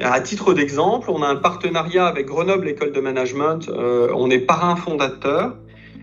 À 0.00 0.20
titre 0.20 0.54
d'exemple, 0.54 1.10
on 1.10 1.22
a 1.22 1.26
un 1.26 1.36
partenariat 1.36 2.06
avec 2.06 2.26
Grenoble 2.26 2.66
École 2.68 2.92
de 2.92 3.00
Management. 3.00 3.68
Euh, 3.68 4.10
on 4.14 4.30
est 4.30 4.38
parrain 4.38 4.74
fondateur. 4.74 5.56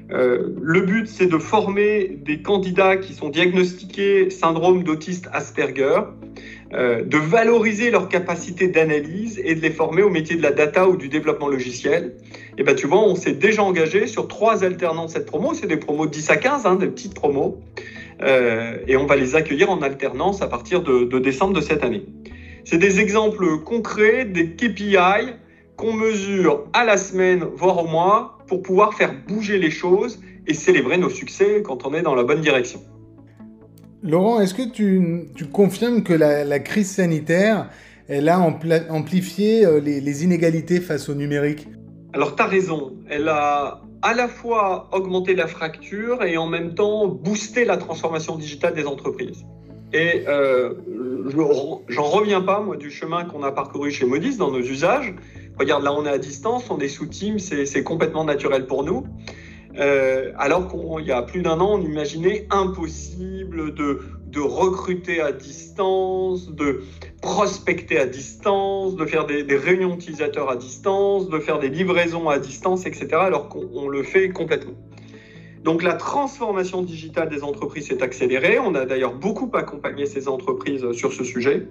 Le 0.10 0.82
but, 0.82 1.08
c'est 1.08 1.28
de 1.28 1.38
former 1.38 2.18
des 2.25 2.42
candidats 2.42 2.98
qui 2.98 3.13
sont 3.13 3.30
diagnostiqués 3.30 4.30
syndrome 4.30 4.84
d'autiste 4.84 5.30
Asperger, 5.34 6.01
de 6.72 7.18
valoriser 7.18 7.92
leur 7.92 8.10
capacité 8.10 8.68
d'analyse 8.68 9.39
et 9.44 9.56
de 9.56 9.62
les 9.62 9.70
former 9.70 10.01
au 10.01 10.10
métier 10.10 10.36
de 10.36 10.42
la 10.42 10.51
data 10.51 10.88
ou 10.88 10.98
du 10.98 11.10
développement 11.10 11.48
logiciel. 11.48 12.16
Et 12.58 12.63
ben 12.63 12.75
tu 12.75 12.88
vois, 12.88 13.00
on 13.00 13.16
s'est 13.16 13.34
déjà 13.34 13.63
engagé 13.63 14.08
sur 14.08 14.28
trois 14.28 14.63
alternants 14.63 15.06
de 15.06 15.12
cette 15.12 15.25
promo. 15.25 15.54
C'est 15.54 15.68
des 15.68 15.78
promos 15.78 16.08
de 16.08 16.12
10 16.12 16.30
à 16.32 16.38
15, 16.38 16.66
hein, 16.66 16.75
des 16.75 16.88
petites 16.88 17.13
promos. 17.13 17.62
et 18.22 18.98
on 18.98 19.06
va 19.06 19.16
les 19.16 19.36
accueillir 19.36 19.70
en 19.70 19.82
alternance 19.82 20.42
à 20.42 20.48
partir 20.48 20.82
de 20.82 21.20
décembre 21.20 21.54
de 21.54 21.62
cette 21.62 21.84
année. 21.84 22.06
C'est 22.66 22.78
des 22.78 23.00
exemples 23.00 23.60
concrets, 23.60 24.25
des 24.25 24.51
KPI 24.51 24.98
qu'on 25.79 25.93
mesure 25.93 26.65
à 26.74 26.83
la 26.83 26.98
semaine, 26.98 27.45
voire 27.55 27.81
au 27.81 27.88
mois, 27.88 28.38
pour 28.48 28.62
pouvoir 28.62 28.93
faire 28.93 29.13
bouger 29.27 29.57
les 29.57 29.71
choses 29.71 30.19
et 30.45 30.53
célébrer 30.53 30.98
nos 30.98 31.09
succès 31.09 31.63
quand 31.63 31.86
on 31.86 31.93
est 31.93 32.01
dans 32.01 32.15
la 32.15 32.24
bonne 32.24 32.41
direction. 32.41 32.81
Laurent, 34.03 34.41
est-ce 34.41 34.53
que 34.53 34.69
tu, 34.69 35.25
confirmes 35.53 36.03
que 36.03 36.13
la, 36.13 36.59
crise 36.59 36.91
sanitaire, 36.91 37.69
elle 38.09 38.27
a 38.27 38.39
amplifié 38.39 39.65
euh, 39.65 39.79
les, 39.79 40.24
inégalités 40.25 40.81
face 40.81 41.07
au 41.07 41.15
numérique? 41.15 41.67
Alors, 42.12 42.36
tu 42.36 42.43
as 42.43 42.48
raison. 42.48 42.98
Elle 43.09 43.29
a 43.29 43.81
à 44.01 44.13
la 44.13 44.27
fois 44.27 44.89
augmenté 44.91 45.33
la 45.33 45.48
fracture 45.48 46.24
et 46.24 46.36
en 46.36 46.48
même 46.48 46.75
temps 46.75 47.07
boosté 47.07 47.63
la 47.63 47.77
transformation 47.77 48.36
digitale 48.36 48.74
des 48.74 48.86
entreprises. 48.86 49.45
Et 49.93 50.24
euh, 50.27 50.74
j'en 51.88 52.03
reviens 52.03 52.41
pas, 52.41 52.59
moi, 52.59 52.75
du 52.75 52.91
chemin 52.91 53.24
qu'on 53.24 53.43
a 53.43 53.51
parcouru 53.51 53.91
chez 53.91 54.05
Modis 54.05 54.38
dans 54.38 54.51
nos 54.51 54.59
usages. 54.59 55.13
Regarde, 55.60 55.84
là, 55.84 55.94
on 55.94 56.06
est 56.06 56.10
à 56.10 56.18
distance, 56.18 56.70
on 56.70 56.80
est 56.80 56.88
sous 56.88 57.06
Teams, 57.06 57.38
c'est 57.39 57.84
complètement 57.84 58.24
naturel 58.24 58.66
pour 58.66 58.84
nous. 58.86 59.04
Euh, 59.78 60.32
alors 60.38 60.70
qu'il 60.70 61.06
y 61.06 61.12
a 61.12 61.22
plus 61.22 61.42
d'un 61.42 61.60
an, 61.60 61.78
on 61.78 61.82
imaginait 61.82 62.48
impossible 62.50 63.74
de, 63.74 64.39
recruter 64.39 65.20
à 65.20 65.34
distance, 65.34 66.50
de 66.50 66.84
prospecter 67.22 68.00
à 68.00 68.06
distance, 68.06 68.96
de 68.96 69.06
faire 69.06 69.25
des, 69.25 69.44
réunions 69.58 69.96
d'utilisateurs 69.96 70.50
à 70.50 70.56
distance, 70.56 71.28
de 71.28 71.39
faire 71.39 71.60
des 71.60 71.68
livraisons 71.68 72.30
à 72.30 72.39
distance, 72.39 72.86
etc., 72.86 73.08
alors 73.16 73.50
qu'on 73.50 73.89
le 73.89 74.01
fait 74.04 74.30
complètement. 74.30 74.75
Donc 75.66 75.84
la 75.84 75.96
transformation 75.96 76.84
digitale 76.84 77.28
des 77.28 77.44
entreprises 77.44 77.88
s'est 77.89 78.01
accélérée. 78.01 78.60
On 78.60 78.75
a 78.75 78.86
d'ailleurs 78.86 79.13
beaucoup 79.13 79.51
accompagné 79.54 80.06
ces 80.06 80.30
entreprises 80.30 80.89
sur 80.94 81.12
ce 81.12 81.25
sujet. 81.25 81.68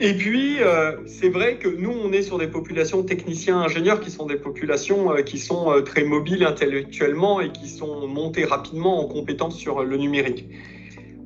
Et 0.00 0.14
puis, 0.14 0.62
euh, 0.62 0.92
c'est 1.06 1.28
vrai 1.28 1.56
que 1.56 1.68
nous, 1.68 1.90
on 1.90 2.12
est 2.12 2.22
sur 2.22 2.38
des 2.38 2.46
populations 2.46 3.02
techniciens, 3.02 3.58
ingénieurs, 3.58 4.00
qui 4.00 4.12
sont 4.12 4.26
des 4.26 4.36
populations 4.36 5.12
euh, 5.12 5.22
qui 5.22 5.38
sont 5.38 5.72
euh, 5.72 5.80
très 5.80 6.04
mobiles 6.04 6.44
intellectuellement 6.44 7.40
et 7.40 7.50
qui 7.50 7.68
sont 7.68 8.06
montées 8.06 8.44
rapidement 8.44 9.00
en 9.00 9.08
compétences 9.08 9.56
sur 9.56 9.82
le 9.82 9.96
numérique. 9.96 10.48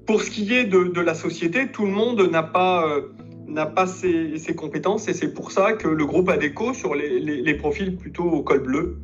Pour 0.07 0.23
ce 0.23 0.31
qui 0.31 0.55
est 0.55 0.65
de, 0.65 1.01
la 1.01 1.15
société, 1.15 1.71
tout 1.71 1.85
le 1.85 1.93
monde 1.93 2.23
n'a 2.31 2.43
pas, 2.43 3.01
n'a 3.47 3.67
pas 3.67 3.87
ces, 3.87 4.55
compétences 4.57 5.07
et 5.07 5.13
c'est 5.13 5.33
pour 5.33 5.53
ça 5.53 5.75
que 5.75 5.87
le 5.87 6.05
groupe 6.07 6.29
ADECO, 6.29 6.73
sur 6.73 6.95
les, 6.95 7.55
profils 7.55 7.95
plutôt 7.97 8.25
au 8.25 8.43
col 8.43 8.61
bleu, 8.61 8.99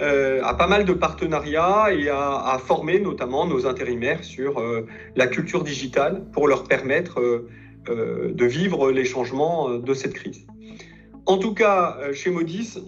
a 0.00 0.54
pas 0.54 0.68
mal 0.68 0.84
de 0.84 0.92
partenariats 0.92 1.92
et 1.92 2.08
a, 2.08 2.56
formé 2.64 3.00
notamment 3.00 3.46
nos 3.46 3.66
intérimaires 3.66 4.22
sur 4.22 4.62
la 5.16 5.26
culture 5.26 5.64
digitale 5.64 6.22
pour 6.32 6.46
leur 6.46 6.64
permettre 6.64 7.20
de 7.86 8.44
vivre 8.44 8.90
les 8.90 9.04
changements 9.04 9.70
de 9.70 9.94
cette 9.94 10.14
crise. 10.14 10.46
En 11.26 11.38
tout 11.38 11.54
cas, 11.54 11.98
chez 12.12 12.30
Modis, 12.30 12.78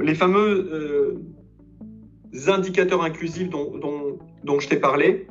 les 0.00 0.14
fameux 0.14 1.22
indicateurs 2.46 3.02
inclusifs 3.02 3.50
dont, 3.50 4.60
je 4.60 4.68
t'ai 4.68 4.76
parlé, 4.76 5.26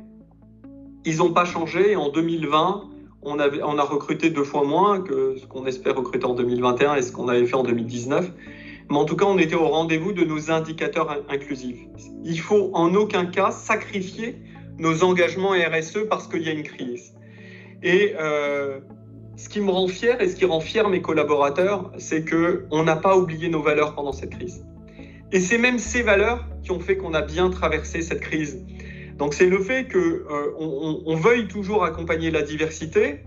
ils 1.04 1.18
n'ont 1.18 1.32
pas 1.32 1.44
changé. 1.44 1.96
En 1.96 2.10
2020, 2.10 2.88
on, 3.22 3.38
on, 3.38 3.78
a 3.78 3.82
recruté 3.82 4.30
deux 4.30 4.44
fois 4.44 4.64
moins 4.64 5.00
que 5.00 5.36
ce 5.36 5.46
qu'on 5.46 5.66
espère 5.66 5.96
recruter 5.96 6.24
en 6.26 6.34
2021 6.34 6.96
et 6.96 7.02
ce 7.02 7.12
qu'on 7.12 7.28
avait 7.28 7.46
fait 7.46 7.54
en 7.54 7.62
2019. 7.62 8.30
Mais 8.90 8.96
en 8.96 9.04
tout 9.04 9.16
cas, 9.16 9.26
on 9.26 9.38
était 9.38 9.54
au 9.54 9.68
rendez-vous 9.68 10.12
de 10.12 10.24
nos 10.24 10.50
indicateurs 10.50 11.24
inclusifs. 11.28 11.80
Il 12.24 12.38
faut 12.40 12.70
en 12.74 12.94
aucun 12.94 13.26
cas 13.26 13.50
sacrifier 13.50 14.36
nos 14.78 15.02
engagements 15.04 15.52
RSE 15.52 16.06
parce 16.08 16.26
qu'il 16.28 16.42
y 16.42 16.48
a 16.48 16.52
une 16.52 16.62
crise. 16.62 17.14
Et 17.82 18.14
euh, 18.18 18.80
ce 19.36 19.48
qui 19.48 19.60
me 19.60 19.70
rend 19.70 19.88
fier 19.88 20.20
et 20.20 20.28
ce 20.28 20.36
qui 20.36 20.44
rend 20.44 20.60
fier 20.60 20.88
mes 20.88 21.02
collaborateurs, 21.02 21.90
c'est 21.98 22.24
qu'on 22.24 22.84
n'a 22.84 22.96
pas 22.96 23.16
oublié 23.16 23.48
nos 23.48 23.62
valeurs 23.62 23.94
pendant 23.94 24.12
cette 24.12 24.30
crise. 24.30 24.64
Et 25.32 25.40
c'est 25.40 25.58
même 25.58 25.78
ces 25.78 26.02
valeurs 26.02 26.46
qui 26.62 26.70
ont 26.70 26.80
fait 26.80 26.96
qu'on 26.96 27.14
a 27.14 27.22
bien 27.22 27.50
traversé 27.50 28.02
cette 28.02 28.20
crise. 28.20 28.62
Donc 29.18 29.34
c'est 29.34 29.48
le 29.48 29.58
fait 29.60 29.90
qu'on 29.90 29.98
euh, 29.98 31.16
veuille 31.16 31.48
toujours 31.48 31.84
accompagner 31.84 32.30
la 32.30 32.42
diversité. 32.42 33.20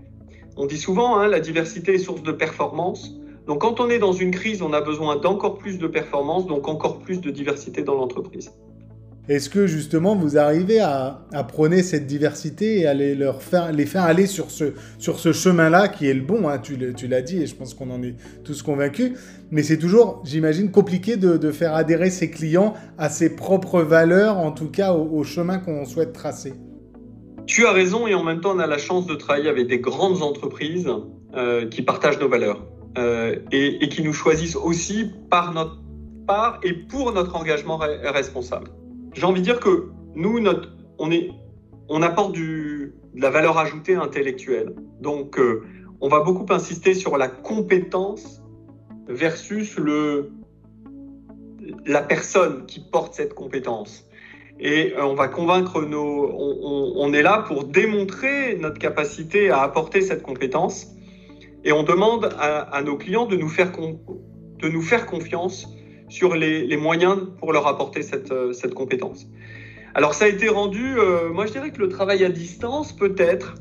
On 0.56 0.66
dit 0.66 0.78
souvent, 0.78 1.16
hein, 1.16 1.28
la 1.28 1.40
diversité 1.40 1.94
est 1.94 1.98
source 1.98 2.22
de 2.22 2.32
performance. 2.32 3.12
Donc 3.46 3.60
quand 3.60 3.80
on 3.80 3.90
est 3.90 3.98
dans 3.98 4.12
une 4.12 4.30
crise, 4.30 4.62
on 4.62 4.72
a 4.72 4.80
besoin 4.80 5.16
d'encore 5.16 5.58
plus 5.58 5.78
de 5.78 5.86
performance, 5.86 6.46
donc 6.46 6.66
encore 6.66 7.00
plus 7.00 7.20
de 7.20 7.30
diversité 7.30 7.82
dans 7.82 7.94
l'entreprise. 7.94 8.52
Est-ce 9.28 9.50
que 9.50 9.66
justement 9.66 10.14
vous 10.14 10.38
arrivez 10.38 10.78
à, 10.78 11.20
prôner 11.48 11.82
cette 11.82 12.06
diversité 12.06 12.80
et 12.80 12.86
à 12.86 12.94
les, 12.94 13.16
faire, 13.40 14.02
aller 14.02 14.26
sur 14.26 14.50
ce, 14.50 15.32
chemin-là 15.32 15.88
qui 15.88 16.06
est 16.06 16.14
le 16.14 16.20
bon 16.20 16.48
hein, 16.48 16.58
Tu, 16.58 16.76
l'as 17.08 17.22
dit 17.22 17.42
et 17.42 17.46
je 17.46 17.56
pense 17.56 17.74
qu'on 17.74 17.90
en 17.90 18.02
est 18.02 18.14
tous 18.44 18.62
convaincus. 18.62 19.12
Mais 19.50 19.62
c'est 19.62 19.78
toujours, 19.78 20.22
j'imagine, 20.24 20.70
compliqué 20.70 21.16
de, 21.16 21.50
faire 21.50 21.74
adhérer 21.74 22.10
ses 22.10 22.30
clients 22.30 22.74
à 22.98 23.08
ses 23.08 23.34
propres 23.34 23.82
valeurs, 23.82 24.38
en 24.38 24.52
tout 24.52 24.70
cas 24.70 24.92
au, 24.92 25.24
chemin 25.24 25.58
qu'on 25.58 25.84
souhaite 25.84 26.12
tracer. 26.12 26.54
Tu 27.46 27.66
as 27.66 27.72
raison 27.72 28.06
et 28.06 28.14
en 28.14 28.24
même 28.24 28.40
temps 28.40 28.54
on 28.56 28.58
a 28.58 28.66
la 28.66 28.78
chance 28.78 29.06
de 29.06 29.14
travailler 29.14 29.48
avec 29.48 29.68
des 29.68 29.78
grandes 29.78 30.22
entreprises 30.22 30.88
euh, 31.36 31.68
qui 31.68 31.82
partagent 31.82 32.18
nos 32.18 32.28
valeurs. 32.28 32.66
Euh, 32.98 33.36
et, 33.52 33.88
qui 33.90 34.02
nous 34.02 34.14
choisissent 34.14 34.56
aussi 34.56 35.10
par 35.30 35.52
notre 35.52 35.76
part 36.26 36.58
et 36.62 36.72
pour 36.72 37.12
notre 37.12 37.36
engagement 37.36 37.76
responsable. 37.76 38.70
J'ai 39.16 39.24
envie 39.24 39.40
de 39.40 39.46
dire 39.46 39.60
que 39.60 39.88
nous, 40.14 40.38
on, 41.88 42.02
apporte 42.02 42.34
de 42.34 42.92
la 43.14 43.30
valeur 43.30 43.56
ajoutée 43.56 43.94
intellectuelle. 43.94 44.74
Donc, 45.00 45.38
euh, 45.38 45.64
on 46.02 46.08
va 46.08 46.20
beaucoup 46.20 46.44
insister 46.52 46.92
sur 46.92 47.16
la 47.16 47.28
compétence 47.28 48.42
versus 49.08 49.80
la 51.86 52.02
personne 52.02 52.66
qui 52.66 52.80
porte 52.80 53.14
cette 53.14 53.32
compétence. 53.32 54.06
Et 54.60 54.92
euh, 54.92 55.06
on 55.06 55.14
va 55.14 55.28
convaincre 55.28 55.80
nos. 55.80 56.30
On, 56.98 57.10
est 57.14 57.22
là 57.22 57.42
pour 57.48 57.64
démontrer 57.64 58.56
notre 58.56 58.78
capacité 58.78 59.48
à 59.48 59.62
apporter 59.62 60.02
cette 60.02 60.22
compétence 60.22 60.88
et 61.64 61.72
on 61.72 61.84
demande 61.84 62.34
à, 62.38 62.82
nos 62.82 62.98
clients 62.98 63.24
de 63.24 63.36
nous 63.36 63.48
faire 63.48 65.06
confiance 65.06 65.66
sur 66.08 66.34
les, 66.34 66.76
moyens 66.76 67.18
pour 67.38 67.52
leur 67.52 67.66
apporter 67.66 68.02
cette, 68.02 68.30
euh, 68.32 68.52
cette, 68.52 68.74
compétence. 68.74 69.26
Alors 69.94 70.14
ça 70.14 70.26
a 70.26 70.28
été 70.28 70.48
rendu, 70.48 70.98
euh, 70.98 71.30
moi 71.32 71.46
je 71.46 71.52
dirais 71.52 71.70
que 71.70 71.78
le 71.78 71.88
travail 71.88 72.24
à 72.24 72.28
distance 72.28 72.92
peut-être 72.92 73.54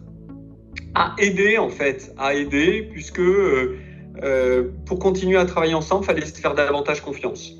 a 0.94 1.16
aidé 1.18 1.58
en 1.58 1.70
fait, 1.70 2.14
a 2.18 2.36
aidé 2.36 2.88
puisque 2.92 3.20
euh, 3.20 4.72
pour 4.86 5.00
continuer 5.00 5.38
à 5.38 5.46
travailler 5.46 5.74
ensemble, 5.74 6.04
il 6.04 6.08
fallait 6.08 6.26
se 6.26 6.40
faire 6.40 6.56
davantage 6.56 7.02
confiance. 7.02 7.54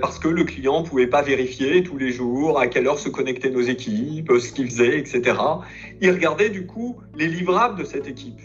parce 0.00 0.18
que 0.18 0.28
le 0.28 0.44
client 0.44 0.80
ne 0.82 0.86
pouvait 0.86 1.08
pas 1.08 1.22
vérifier 1.22 1.82
tous 1.82 1.98
les 1.98 2.10
jours 2.10 2.58
à 2.58 2.68
quelle 2.68 2.86
heure 2.86 2.98
se 2.98 3.10
connectaient 3.10 3.50
nos 3.50 3.60
équipes, 3.60 4.32
ce 4.40 4.52
qu'ils 4.52 4.70
faisaient, 4.70 4.98
etc. 4.98 5.36
Il 6.00 6.10
regardait 6.10 6.48
du 6.48 6.66
coup 6.66 6.96
les 7.14 7.26
livrables 7.26 7.78
de 7.78 7.84
cette 7.84 8.08
équipe. 8.08 8.40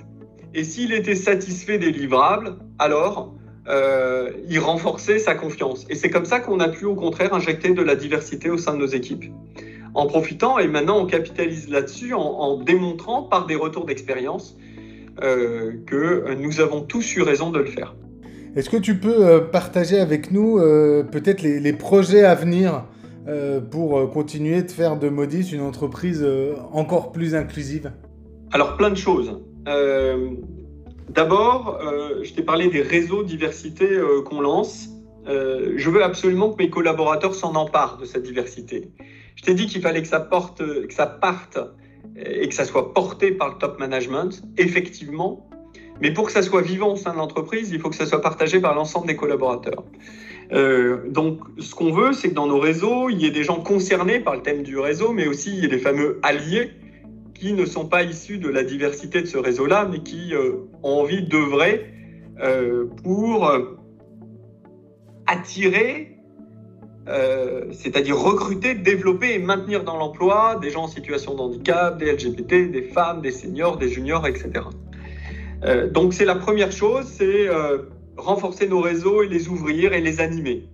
Et 0.54 0.64
s'il 0.64 0.92
était 0.94 1.16
satisfait 1.16 1.78
des 1.78 1.92
livrables, 1.92 2.58
alors 2.78 3.34
euh, 3.68 4.32
il 4.50 4.60
renforçait 4.60 5.20
sa 5.20 5.36
confiance. 5.36 5.86
Et 5.90 5.96
c'est 5.96 6.10
comme 6.10 6.26
ça 6.26 6.40
qu'on 6.40 6.60
a 6.60 6.68
pu 6.68 6.86
au 6.86 6.96
contraire 6.96 7.34
injecter 7.34 7.74
de 7.74 7.82
la 7.82 7.96
diversité 7.96 8.50
au 8.50 8.58
sein 8.58 8.74
de 8.74 8.80
nos 8.80 8.88
équipes. 8.88 9.26
En 9.94 10.08
profitant, 10.08 10.58
et 10.60 10.68
maintenant 10.68 11.00
on 11.00 11.06
capitalise 11.06 11.70
là-dessus 11.70 12.14
en, 12.14 12.58
démontrant 12.58 13.24
par 13.24 13.46
des 13.46 13.56
retours 13.56 13.86
d'expérience 13.86 14.58
euh, 15.22 15.74
que 15.86 16.34
nous 16.34 16.60
avons 16.60 16.82
tous 16.82 17.16
eu 17.16 17.22
raison 17.22 17.52
de 17.52 17.60
le 17.60 17.66
faire. 17.66 17.96
Est-ce 18.56 18.70
que 18.70 18.78
tu 18.78 18.96
peux 18.96 19.26
euh, 19.26 19.40
partager 19.40 20.00
avec 20.00 20.32
nous 20.32 20.58
peut-être 21.12 21.42
les, 21.42 21.60
les, 21.60 21.74
projets 21.74 22.24
à 22.24 22.36
venir 22.36 22.86
pour 23.72 24.12
continuer 24.12 24.64
de 24.64 24.72
faire 24.72 24.98
de 24.98 25.08
Modis 25.08 25.54
une 25.54 25.62
entreprise 25.62 26.28
encore 26.74 27.12
plus 27.12 27.36
inclusive? 27.36 27.92
Alors 28.52 28.76
plein 28.76 28.90
de 28.90 28.98
choses. 28.98 29.40
Euh, 31.04 31.12
d'abord, 31.12 31.80
euh, 31.82 32.24
je 32.24 32.34
t'ai 32.34 32.44
parlé 32.44 32.68
des 32.68 32.82
réseaux 32.82 33.24
diversité 33.24 33.86
euh, 33.86 34.22
qu'on 34.22 34.42
lance. 34.42 34.90
je 35.26 35.90
veux 35.90 36.04
absolument 36.04 36.52
que 36.52 36.62
mes 36.62 36.70
collaborateurs 36.70 37.36
s'en 37.36 37.56
emparent 37.56 37.98
de 37.98 38.06
cette 38.06 38.24
diversité. 38.24 38.92
Je 39.36 39.44
t'ai 39.44 39.54
dit 39.54 39.68
qu'il 39.68 39.82
fallait 39.82 40.02
que 40.02 40.08
ça, 40.08 40.20
parte 40.20 40.62
et 42.16 42.48
que 42.48 42.54
ça 42.54 42.66
soit 42.66 42.94
porté 42.94 43.32
par 43.32 43.50
le 43.50 43.56
top 43.58 43.80
management, 43.80 44.42
effectivement. 44.58 45.50
Mais 46.02 46.12
pour 46.12 46.26
que 46.26 46.32
ça 46.32 46.42
soit 46.42 46.62
vivant 46.62 46.94
au 46.94 46.96
sein 46.98 47.14
de 47.14 47.18
l'entreprise, 47.18 47.72
il 47.72 47.80
faut 47.80 47.90
que 47.90 47.96
ça 47.96 48.06
soit 48.06 48.22
partagé 48.22 48.60
par 48.60 48.76
l'ensemble 48.76 49.08
des 49.08 49.16
collaborateurs. 49.16 49.84
Euh, 50.52 51.10
donc, 51.10 51.40
ce 51.60 51.74
qu'on 51.74 51.92
veut, 51.92 52.14
c'est 52.14 52.30
que 52.30 52.34
dans 52.34 52.48
nos 52.48 52.60
réseaux, 52.60 53.10
il 53.10 53.22
y 53.22 53.26
ait 53.26 53.32
des 53.32 53.44
gens 53.44 53.62
concernés 53.62 54.20
par 54.20 54.36
le 54.36 54.42
thème 54.42 54.64
du 54.64 54.78
réseau, 54.78 55.14
mais 55.14 55.28
aussi 55.28 55.52
il 55.52 55.60
y 55.62 55.66
ait 55.66 55.70
des 55.70 55.80
fameux 55.80 56.20
alliés 56.22 56.72
qui 57.34 57.54
ne 57.54 57.66
sont 57.66 57.88
pas 57.88 58.04
issus 58.04 58.38
de 58.38 58.50
la 58.50 58.64
diversité 58.64 59.22
de 59.22 59.28
ce 59.28 59.38
réseau-là, 59.38 59.88
mais 59.90 60.00
qui 60.00 60.34
euh, 60.34 60.68
ont 60.84 61.02
envie 61.02 61.24
d'œuvrer 61.24 61.92
euh, 62.42 62.86
pour 63.04 63.52
attirer, 65.28 66.18
c'est-à-dire 67.72 68.18
recruter, 68.18 68.76
développer 68.76 69.34
et 69.34 69.40
maintenir 69.40 69.84
dans 69.84 69.98
l'emploi 69.98 70.58
des 70.62 70.70
gens 70.70 70.84
en 70.84 70.88
situation 70.88 71.36
de 71.36 71.40
handicap, 71.42 71.98
des 71.98 72.12
LGBT, 72.12 72.72
des 72.72 72.84
femmes, 72.94 73.22
des 73.22 73.32
seniors, 73.32 73.78
des 73.78 73.90
juniors, 73.90 74.26
etc. 74.28 74.66
donc, 75.92 76.14
c'est 76.14 76.26
la 76.26 76.36
première 76.36 76.72
chose, 76.72 77.06
c'est 77.06 77.48
renforcer 78.18 78.68
nos 78.68 78.82
réseaux 78.82 79.24
et 79.24 79.28
les 79.28 79.48
ouvrir 79.48 79.94
et 79.94 80.02
les 80.02 80.22
animer. 80.22 80.70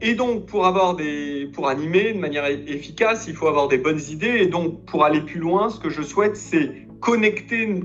Et 0.00 0.14
donc, 0.14 0.46
pour, 0.46 0.66
avoir 0.66 0.94
des, 0.94 1.48
pour 1.52 1.68
animer 1.68 2.12
de 2.12 2.18
manière 2.18 2.46
efficace, 2.46 3.26
il 3.28 3.34
faut 3.34 3.46
avoir 3.46 3.68
des 3.68 3.78
bonnes 3.78 4.00
idées. 4.10 4.38
Et 4.40 4.46
donc, 4.46 4.84
pour 4.84 5.04
aller 5.04 5.20
plus 5.20 5.40
loin, 5.40 5.70
ce 5.70 5.80
que 5.80 5.88
je 5.88 6.02
souhaite, 6.02 6.36
c'est 6.36 6.86
connecter 7.00 7.80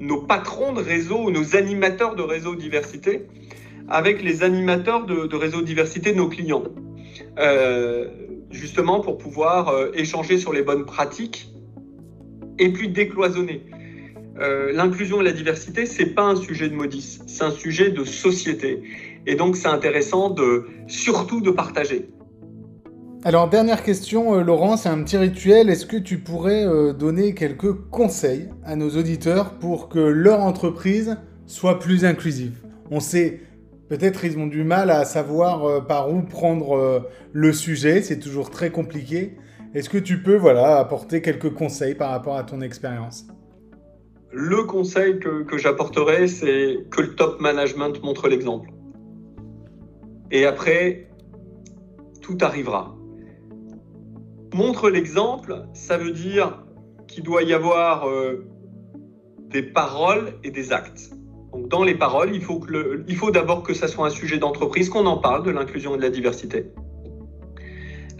nos 0.00 0.22
patrons 0.22 0.72
de 0.72 0.80
réseau, 0.80 1.30
nos 1.30 1.56
animateurs 1.56 2.16
de 2.16 2.22
réseau 2.22 2.56
diversité, 2.56 3.26
avec 3.88 4.22
les 4.22 4.42
animateurs 4.42 5.06
de, 5.06 5.36
réseau 5.36 5.62
diversité 5.62 6.12
de 6.12 6.16
nos 6.16 6.28
clients. 6.28 6.64
Euh, 7.38 8.08
justement, 8.50 9.00
pour 9.00 9.18
pouvoir 9.18 9.68
euh, 9.68 9.90
échanger 9.94 10.38
sur 10.38 10.52
les 10.52 10.62
bonnes 10.62 10.84
pratiques 10.84 11.50
et 12.58 12.72
puis 12.72 12.88
décloisonner. 12.88 13.62
Euh, 14.40 14.72
l'inclusion 14.72 15.20
et 15.20 15.24
la 15.24 15.32
diversité, 15.32 15.86
c'est 15.86 16.06
pas 16.06 16.24
un 16.24 16.36
sujet 16.36 16.68
de 16.68 16.74
modis, 16.74 17.20
c'est 17.26 17.44
un 17.44 17.52
sujet 17.52 17.90
de 17.90 18.04
société. 18.04 18.82
Et 19.26 19.34
donc, 19.34 19.56
c'est 19.56 19.68
intéressant 19.68 20.30
de 20.30 20.66
surtout 20.86 21.40
de 21.40 21.50
partager. 21.50 22.08
Alors, 23.24 23.48
dernière 23.48 23.82
question, 23.82 24.34
euh, 24.34 24.42
Laurent, 24.42 24.76
c'est 24.76 24.90
un 24.90 25.02
petit 25.02 25.16
rituel. 25.16 25.70
Est-ce 25.70 25.86
que 25.86 25.96
tu 25.96 26.18
pourrais 26.18 26.66
euh, 26.66 26.92
donner 26.92 27.34
quelques 27.34 27.72
conseils 27.90 28.50
à 28.64 28.76
nos 28.76 28.90
auditeurs 28.90 29.58
pour 29.58 29.88
que 29.88 29.98
leur 29.98 30.40
entreprise 30.40 31.16
soit 31.46 31.78
plus 31.78 32.04
inclusive? 32.04 32.62
On 32.90 33.00
sait, 33.00 33.40
peut-être 33.88 34.24
ils 34.26 34.38
ont 34.38 34.46
du 34.46 34.62
mal 34.62 34.90
à 34.90 35.04
savoir 35.06 35.86
par 35.86 36.12
où 36.12 36.20
prendre 36.20 37.08
le 37.32 37.52
sujet, 37.54 38.02
c'est 38.02 38.18
toujours 38.18 38.50
très 38.50 38.70
compliqué. 38.70 39.36
Est-ce 39.74 39.88
que 39.88 39.98
tu 39.98 40.22
peux 40.22 40.36
voilà, 40.36 40.78
apporter 40.78 41.20
quelques 41.20 41.52
conseils 41.52 41.96
par 41.96 42.10
rapport 42.10 42.36
à 42.36 42.44
ton 42.44 42.60
expérience? 42.60 43.26
Le 44.30 44.64
conseil 44.64 45.18
que, 45.18 45.58
j'apporterai, 45.58 46.28
c'est 46.28 46.78
que 46.90 47.02
le 47.02 47.14
top 47.14 47.40
management 47.40 48.02
montre 48.02 48.28
l'exemple. 48.28 48.68
Et 50.30 50.46
après, 50.46 51.08
tout 52.20 52.38
arrivera. 52.40 52.96
Montre 54.54 54.88
l'exemple, 54.88 55.66
ça 55.72 55.96
veut 55.96 56.12
dire 56.12 56.64
qu'il 57.06 57.22
doit 57.22 57.42
y 57.42 57.52
avoir 57.52 58.08
euh, 58.08 58.46
des 59.48 59.62
paroles 59.62 60.34
et 60.42 60.50
des 60.50 60.72
actes. 60.72 61.10
Donc, 61.52 61.68
dans 61.68 61.84
les 61.84 61.94
paroles, 61.94 62.34
il 62.34 62.42
faut, 62.42 63.30
d'abord 63.30 63.62
que 63.62 63.74
ça 63.74 63.88
soit 63.88 64.06
un 64.06 64.10
sujet 64.10 64.38
d'entreprise, 64.38 64.88
qu'on 64.88 65.06
en 65.06 65.18
parle 65.18 65.44
de 65.44 65.50
l'inclusion 65.50 65.94
et 65.94 65.98
de 65.98 66.02
la 66.02 66.10
diversité. 66.10 66.72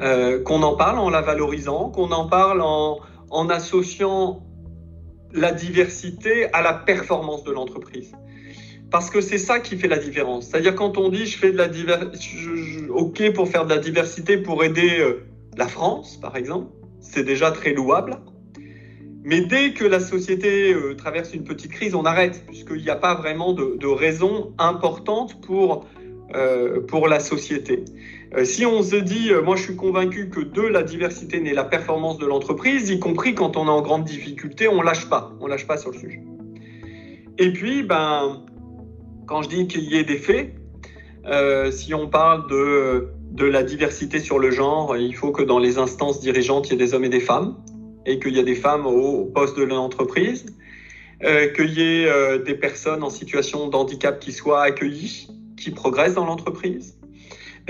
Euh, 0.00 0.42
qu'on 0.42 0.62
en 0.62 0.76
parle 0.76 0.98
en 0.98 1.10
la 1.10 1.20
valorisant, 1.20 1.90
qu'on 1.90 2.10
en 2.10 2.28
parle 2.28 2.60
en, 2.60 2.98
en 3.30 3.48
associant 3.48 4.44
la 5.32 5.52
diversité 5.52 6.52
à 6.52 6.62
la 6.62 6.74
performance 6.74 7.42
de 7.44 7.52
l'entreprise. 7.52 8.12
Parce 8.94 9.10
que 9.10 9.20
c'est 9.20 9.38
ça 9.38 9.58
qui 9.58 9.76
fait 9.76 9.88
la 9.88 9.98
différence. 9.98 10.46
C'est-à-dire 10.46 10.76
quand 10.76 10.98
on 10.98 11.08
dit 11.08 11.26
je 11.26 11.36
fais 11.36 11.50
de 11.50 11.56
la 11.56 11.66
diversité, 11.66 12.86
ok 12.90 13.32
pour 13.32 13.48
faire 13.48 13.64
de 13.64 13.70
la 13.70 13.80
diversité 13.80 14.36
pour 14.36 14.62
aider 14.62 15.00
euh, 15.00 15.26
la 15.56 15.66
France, 15.66 16.16
par 16.16 16.36
exemple, 16.36 16.68
c'est 17.00 17.24
déjà 17.24 17.50
très 17.50 17.72
louable. 17.72 18.18
Mais 19.24 19.40
dès 19.40 19.72
que 19.72 19.84
la 19.84 19.98
société 19.98 20.72
euh, 20.72 20.94
traverse 20.94 21.34
une 21.34 21.42
petite 21.42 21.72
crise, 21.72 21.96
on 21.96 22.04
arrête, 22.04 22.44
puisqu'il 22.46 22.84
n'y 22.84 22.88
a 22.88 22.94
pas 22.94 23.16
vraiment 23.16 23.52
de, 23.52 23.86
raison 23.88 24.54
importante 24.58 25.40
pour, 25.40 25.86
euh, 26.36 26.80
pour 26.86 27.08
la 27.08 27.18
société. 27.18 27.84
Si 28.44 28.64
on 28.64 28.80
se 28.84 28.94
dit, 28.94 29.32
moi 29.44 29.56
je 29.56 29.62
suis 29.62 29.76
convaincu 29.76 30.30
que 30.30 30.38
de 30.38 30.62
la 30.62 30.84
diversité 30.84 31.40
naît 31.40 31.52
la 31.52 31.64
performance 31.64 32.18
de 32.18 32.26
l'entreprise, 32.26 32.90
y 32.90 33.00
compris 33.00 33.34
quand 33.34 33.56
on 33.56 33.66
est 33.66 33.70
en 33.70 33.82
grande 33.82 34.04
difficulté, 34.04 34.68
on 34.68 34.82
lâche 34.82 35.08
pas, 35.08 35.32
on 35.40 35.48
lâche 35.48 35.66
pas 35.66 35.78
sur 35.78 35.90
le 35.90 35.98
sujet. 35.98 36.22
Et 37.38 37.52
puis, 37.52 37.82
ben, 37.82 38.44
quand 39.26 39.42
je 39.42 39.48
dis 39.48 39.66
qu'il 39.66 39.84
y 39.84 39.96
ait 39.96 40.04
des 40.04 40.18
faits, 40.18 40.54
euh, 41.26 41.70
si 41.70 41.94
on 41.94 42.08
parle 42.08 42.48
de, 42.50 43.08
de 43.30 43.44
la 43.44 43.62
diversité 43.62 44.18
sur 44.18 44.38
le 44.38 44.50
genre, 44.50 44.96
il 44.96 45.14
faut 45.14 45.32
que 45.32 45.42
dans 45.42 45.58
les 45.58 45.78
instances 45.78 46.20
dirigeantes, 46.20 46.68
il 46.68 46.72
y 46.72 46.74
ait 46.74 46.78
des 46.78 46.94
hommes 46.94 47.04
et 47.04 47.08
des 47.08 47.20
femmes, 47.20 47.56
et 48.06 48.18
qu'il 48.18 48.36
y 48.36 48.40
a 48.40 48.42
des 48.42 48.54
femmes 48.54 48.86
au, 48.86 49.24
poste 49.24 49.58
de 49.58 49.64
l'entreprise, 49.64 50.46
qu'il 51.56 51.70
y 51.70 51.80
ait 51.80 52.38
des 52.44 52.54
personnes 52.54 53.02
en 53.02 53.08
situation 53.08 53.68
de 53.68 53.76
handicap 53.76 54.20
qui 54.20 54.30
soient 54.30 54.62
accueillies, 54.62 55.28
qui 55.56 55.70
progressent 55.70 56.14
dans 56.14 56.26
l'entreprise, 56.26 56.98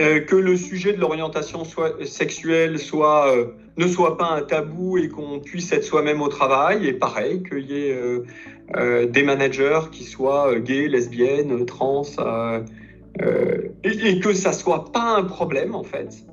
euh, 0.01 0.19
que 0.21 0.35
le 0.35 0.57
sujet 0.57 0.93
de 0.93 1.01
l'orientation 1.01 1.63
sexuelle 2.05 2.81
soit, 2.81 3.33
euh, 3.33 3.47
ne 3.77 3.87
soit 3.87 4.17
pas 4.17 4.27
un 4.27 4.43
tabou 4.43 4.99
et 4.99 5.09
qu'on 5.09 5.39
puisse 5.39 5.71
être 5.73 5.85
soi-même 5.85 6.21
au 6.21 6.27
travail. 6.27 6.89
Et 6.89 6.93
pareil, 6.93 7.45
qu'il 7.45 7.71
y 7.71 7.87
ait 7.87 7.97
euh, 8.77 9.07
des 9.07 9.23
managers 9.23 9.83
qui 9.93 10.03
soient 10.03 10.59
gays, 10.59 10.89
lesbiennes, 10.89 11.65
trans, 11.65 12.03
et, 13.85 14.19
que 14.19 14.33
ça 14.33 14.53
soit 14.53 14.91
pas 14.91 15.17
un 15.17 15.23
problème 15.23 15.77
en 15.77 15.85
fait. 15.85 16.27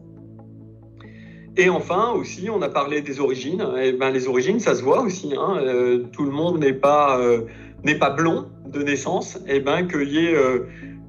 Et 1.55 1.69
enfin 1.69 2.13
aussi, 2.13 2.49
on 2.49 2.63
a 2.63 2.69
parlé 2.69 3.01
des 3.01 3.19
origines. 3.19 3.63
Et 3.77 3.89
eh 3.89 3.91
ben, 3.91 4.09
les 4.09 4.27
origines, 4.27 4.59
ça 4.59 4.73
se 4.73 4.81
voit 4.81 5.01
aussi. 5.01 5.35
Hein. 5.37 6.01
tout 6.11 6.23
le 6.23 6.31
monde 6.31 6.59
n'est 6.59 6.73
pas, 6.73 7.21
n'est 7.83 7.97
pas 7.97 8.09
blond 8.09 8.49
de 8.67 8.81
naissance. 8.81 9.37
Et 9.47 9.57
eh 9.57 9.59
ben 9.59 9.87
qu'il 9.87 10.09
y 10.09 10.25
ait 10.25 10.35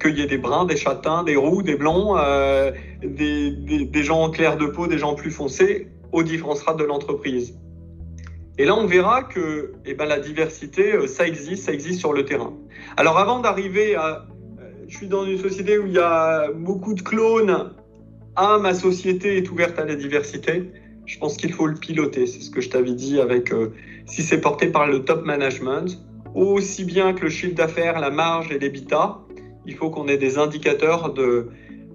qu'il 0.02 0.18
y 0.18 0.22
ait 0.22 0.26
des 0.26 0.38
bruns, 0.38 0.64
des 0.64 0.76
châtains, 0.76 1.22
des 1.22 1.36
roux, 1.36 1.62
des 1.62 1.76
blonds, 1.76 2.16
euh, 2.18 2.72
des, 3.02 4.02
gens 4.02 4.22
en 4.22 4.30
clair 4.30 4.56
de 4.56 4.66
peau, 4.66 4.86
des 4.86 4.98
gens 4.98 5.14
plus 5.14 5.30
foncés, 5.30 5.88
aux 6.10 6.22
différents 6.22 6.56
strates 6.56 6.78
de 6.78 6.84
l'entreprise. 6.84 7.58
Et 8.58 8.64
là, 8.64 8.74
on 8.74 8.86
verra 8.86 9.22
que 9.22 9.72
eh 9.86 9.94
ben, 9.94 10.06
la 10.06 10.18
diversité, 10.18 10.92
euh, 10.92 11.06
ça 11.06 11.26
existe, 11.26 11.64
ça 11.64 11.72
existe 11.72 12.00
sur 12.00 12.12
le 12.12 12.24
terrain. 12.24 12.52
Alors 12.96 13.18
avant 13.18 13.40
d'arriver 13.40 13.94
à... 13.94 14.26
Euh, 14.60 14.70
je 14.88 14.96
suis 14.96 15.06
dans 15.06 15.24
une 15.24 15.38
société 15.38 15.78
où 15.78 15.86
il 15.86 15.94
y 15.94 15.98
a 15.98 16.50
beaucoup 16.52 16.94
de 16.94 17.02
clones. 17.02 17.72
Ah, 18.36 18.58
ma 18.60 18.74
société 18.74 19.38
est 19.38 19.50
ouverte 19.50 19.78
à 19.78 19.84
la 19.84 19.94
diversité. 19.94 20.70
Je 21.06 21.18
pense 21.18 21.36
qu'il 21.36 21.52
faut 21.52 21.66
le 21.66 21.74
piloter. 21.74 22.26
C'est 22.26 22.40
ce 22.40 22.50
que 22.50 22.60
je 22.60 22.68
t'avais 22.68 22.92
dit 22.92 23.20
avec... 23.20 23.52
si 24.06 24.22
c'est 24.22 24.40
porté 24.40 24.68
par 24.68 24.86
le 24.86 25.04
top 25.04 25.24
management, 25.24 25.98
aussi 26.34 26.84
bien 26.84 27.12
que 27.12 27.22
le 27.22 27.30
chiffre 27.30 27.54
d'affaires, 27.54 28.00
la 28.00 28.10
marge 28.10 28.50
et 28.52 28.58
l'habitat, 28.58 29.18
il 29.66 29.74
faut 29.74 29.90
qu'on 29.90 30.08
ait 30.08 30.16
des 30.16 30.38
indicateurs 30.38 31.12
de, 31.12 31.48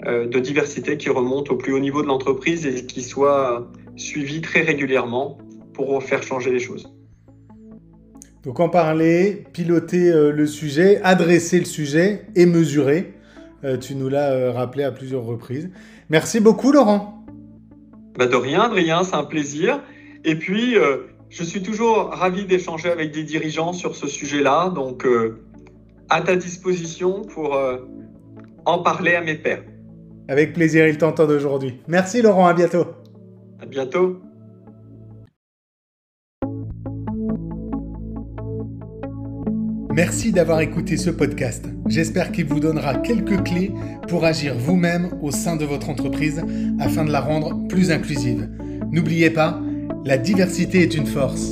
euh, 0.05 0.27
de, 0.27 0.39
diversité 0.39 0.97
qui 0.97 1.09
remontent 1.09 1.53
au 1.53 1.57
plus 1.57 1.73
haut 1.73 1.79
niveau 1.79 2.01
de 2.01 2.07
l'entreprise 2.07 2.65
et 2.65 2.85
qui 2.85 3.01
soient 3.01 3.67
suivis 3.95 4.41
très 4.41 4.61
régulièrement 4.61 5.37
pour 5.73 6.01
faire 6.03 6.23
changer 6.23 6.51
les 6.51 6.59
choses. 6.59 6.93
Donc 8.43 8.59
en 8.59 8.69
parler, 8.69 9.43
piloter 9.53 10.09
euh, 10.09 10.31
le 10.31 10.47
sujet, 10.47 11.01
adresser 11.03 11.59
le 11.59 11.65
sujet 11.65 12.27
et 12.35 12.45
mesurer. 12.45 13.13
Euh, 13.63 13.77
tu 13.77 13.95
nous 13.95 14.07
l'as 14.07 14.51
rappelé 14.51 14.83
à 14.83 14.91
plusieurs 14.91 15.23
reprises. 15.23 15.69
Merci 16.09 16.39
beaucoup 16.39 16.71
Laurent. 16.71 17.25
Bah 18.17 18.27
de 18.27 18.35
rien 18.35 18.61
Adrien, 18.61 19.03
c'est 19.03 19.15
un 19.15 19.23
plaisir. 19.23 19.81
Et 20.23 20.35
puis, 20.35 20.75
je 21.29 21.43
suis 21.43 21.61
toujours 21.61 22.09
ravi 22.09 22.45
d'échanger 22.45 22.89
avec 22.89 23.11
des 23.11 23.23
dirigeants 23.23 23.73
sur 23.73 23.95
ce 23.95 24.07
sujet-là. 24.07 24.69
Donc, 24.69 25.05
à 26.09 26.21
ta 26.21 26.35
disposition 26.35 27.21
pour 27.23 27.55
euh, 27.55 27.77
en 28.65 28.79
parler 28.79 29.15
à 29.15 29.21
mes 29.21 29.35
pairs. 29.35 29.63
Avec 30.29 30.53
plaisir, 30.53 30.87
il 30.87 30.97
t'entend 30.97 31.27
aujourd'hui. 31.27 31.79
Merci 31.87 32.21
Laurent, 32.21 32.47
à 32.47 32.53
bientôt. 32.53 32.85
À 33.61 33.65
bientôt. 33.65 34.19
Merci 39.93 40.31
d'avoir 40.31 40.61
écouté 40.61 40.95
ce 40.95 41.09
podcast. 41.09 41.65
J'espère 41.87 42.31
qu'il 42.31 42.45
vous 42.45 42.59
donnera 42.59 42.95
quelques 42.95 43.43
clés 43.43 43.71
pour 44.07 44.25
agir 44.25 44.55
vous-même 44.55 45.09
au 45.23 45.31
sein 45.31 45.55
de 45.55 45.65
votre 45.65 45.89
entreprise 45.89 46.43
afin 46.79 47.03
de 47.03 47.11
la 47.11 47.19
rendre 47.19 47.67
plus 47.67 47.89
inclusive. 47.89 48.47
N'oubliez 48.91 49.31
pas, 49.31 49.59
la 50.07 50.17
diversité 50.17 50.83
est 50.83 50.95
une 50.95 51.05
force. 51.05 51.51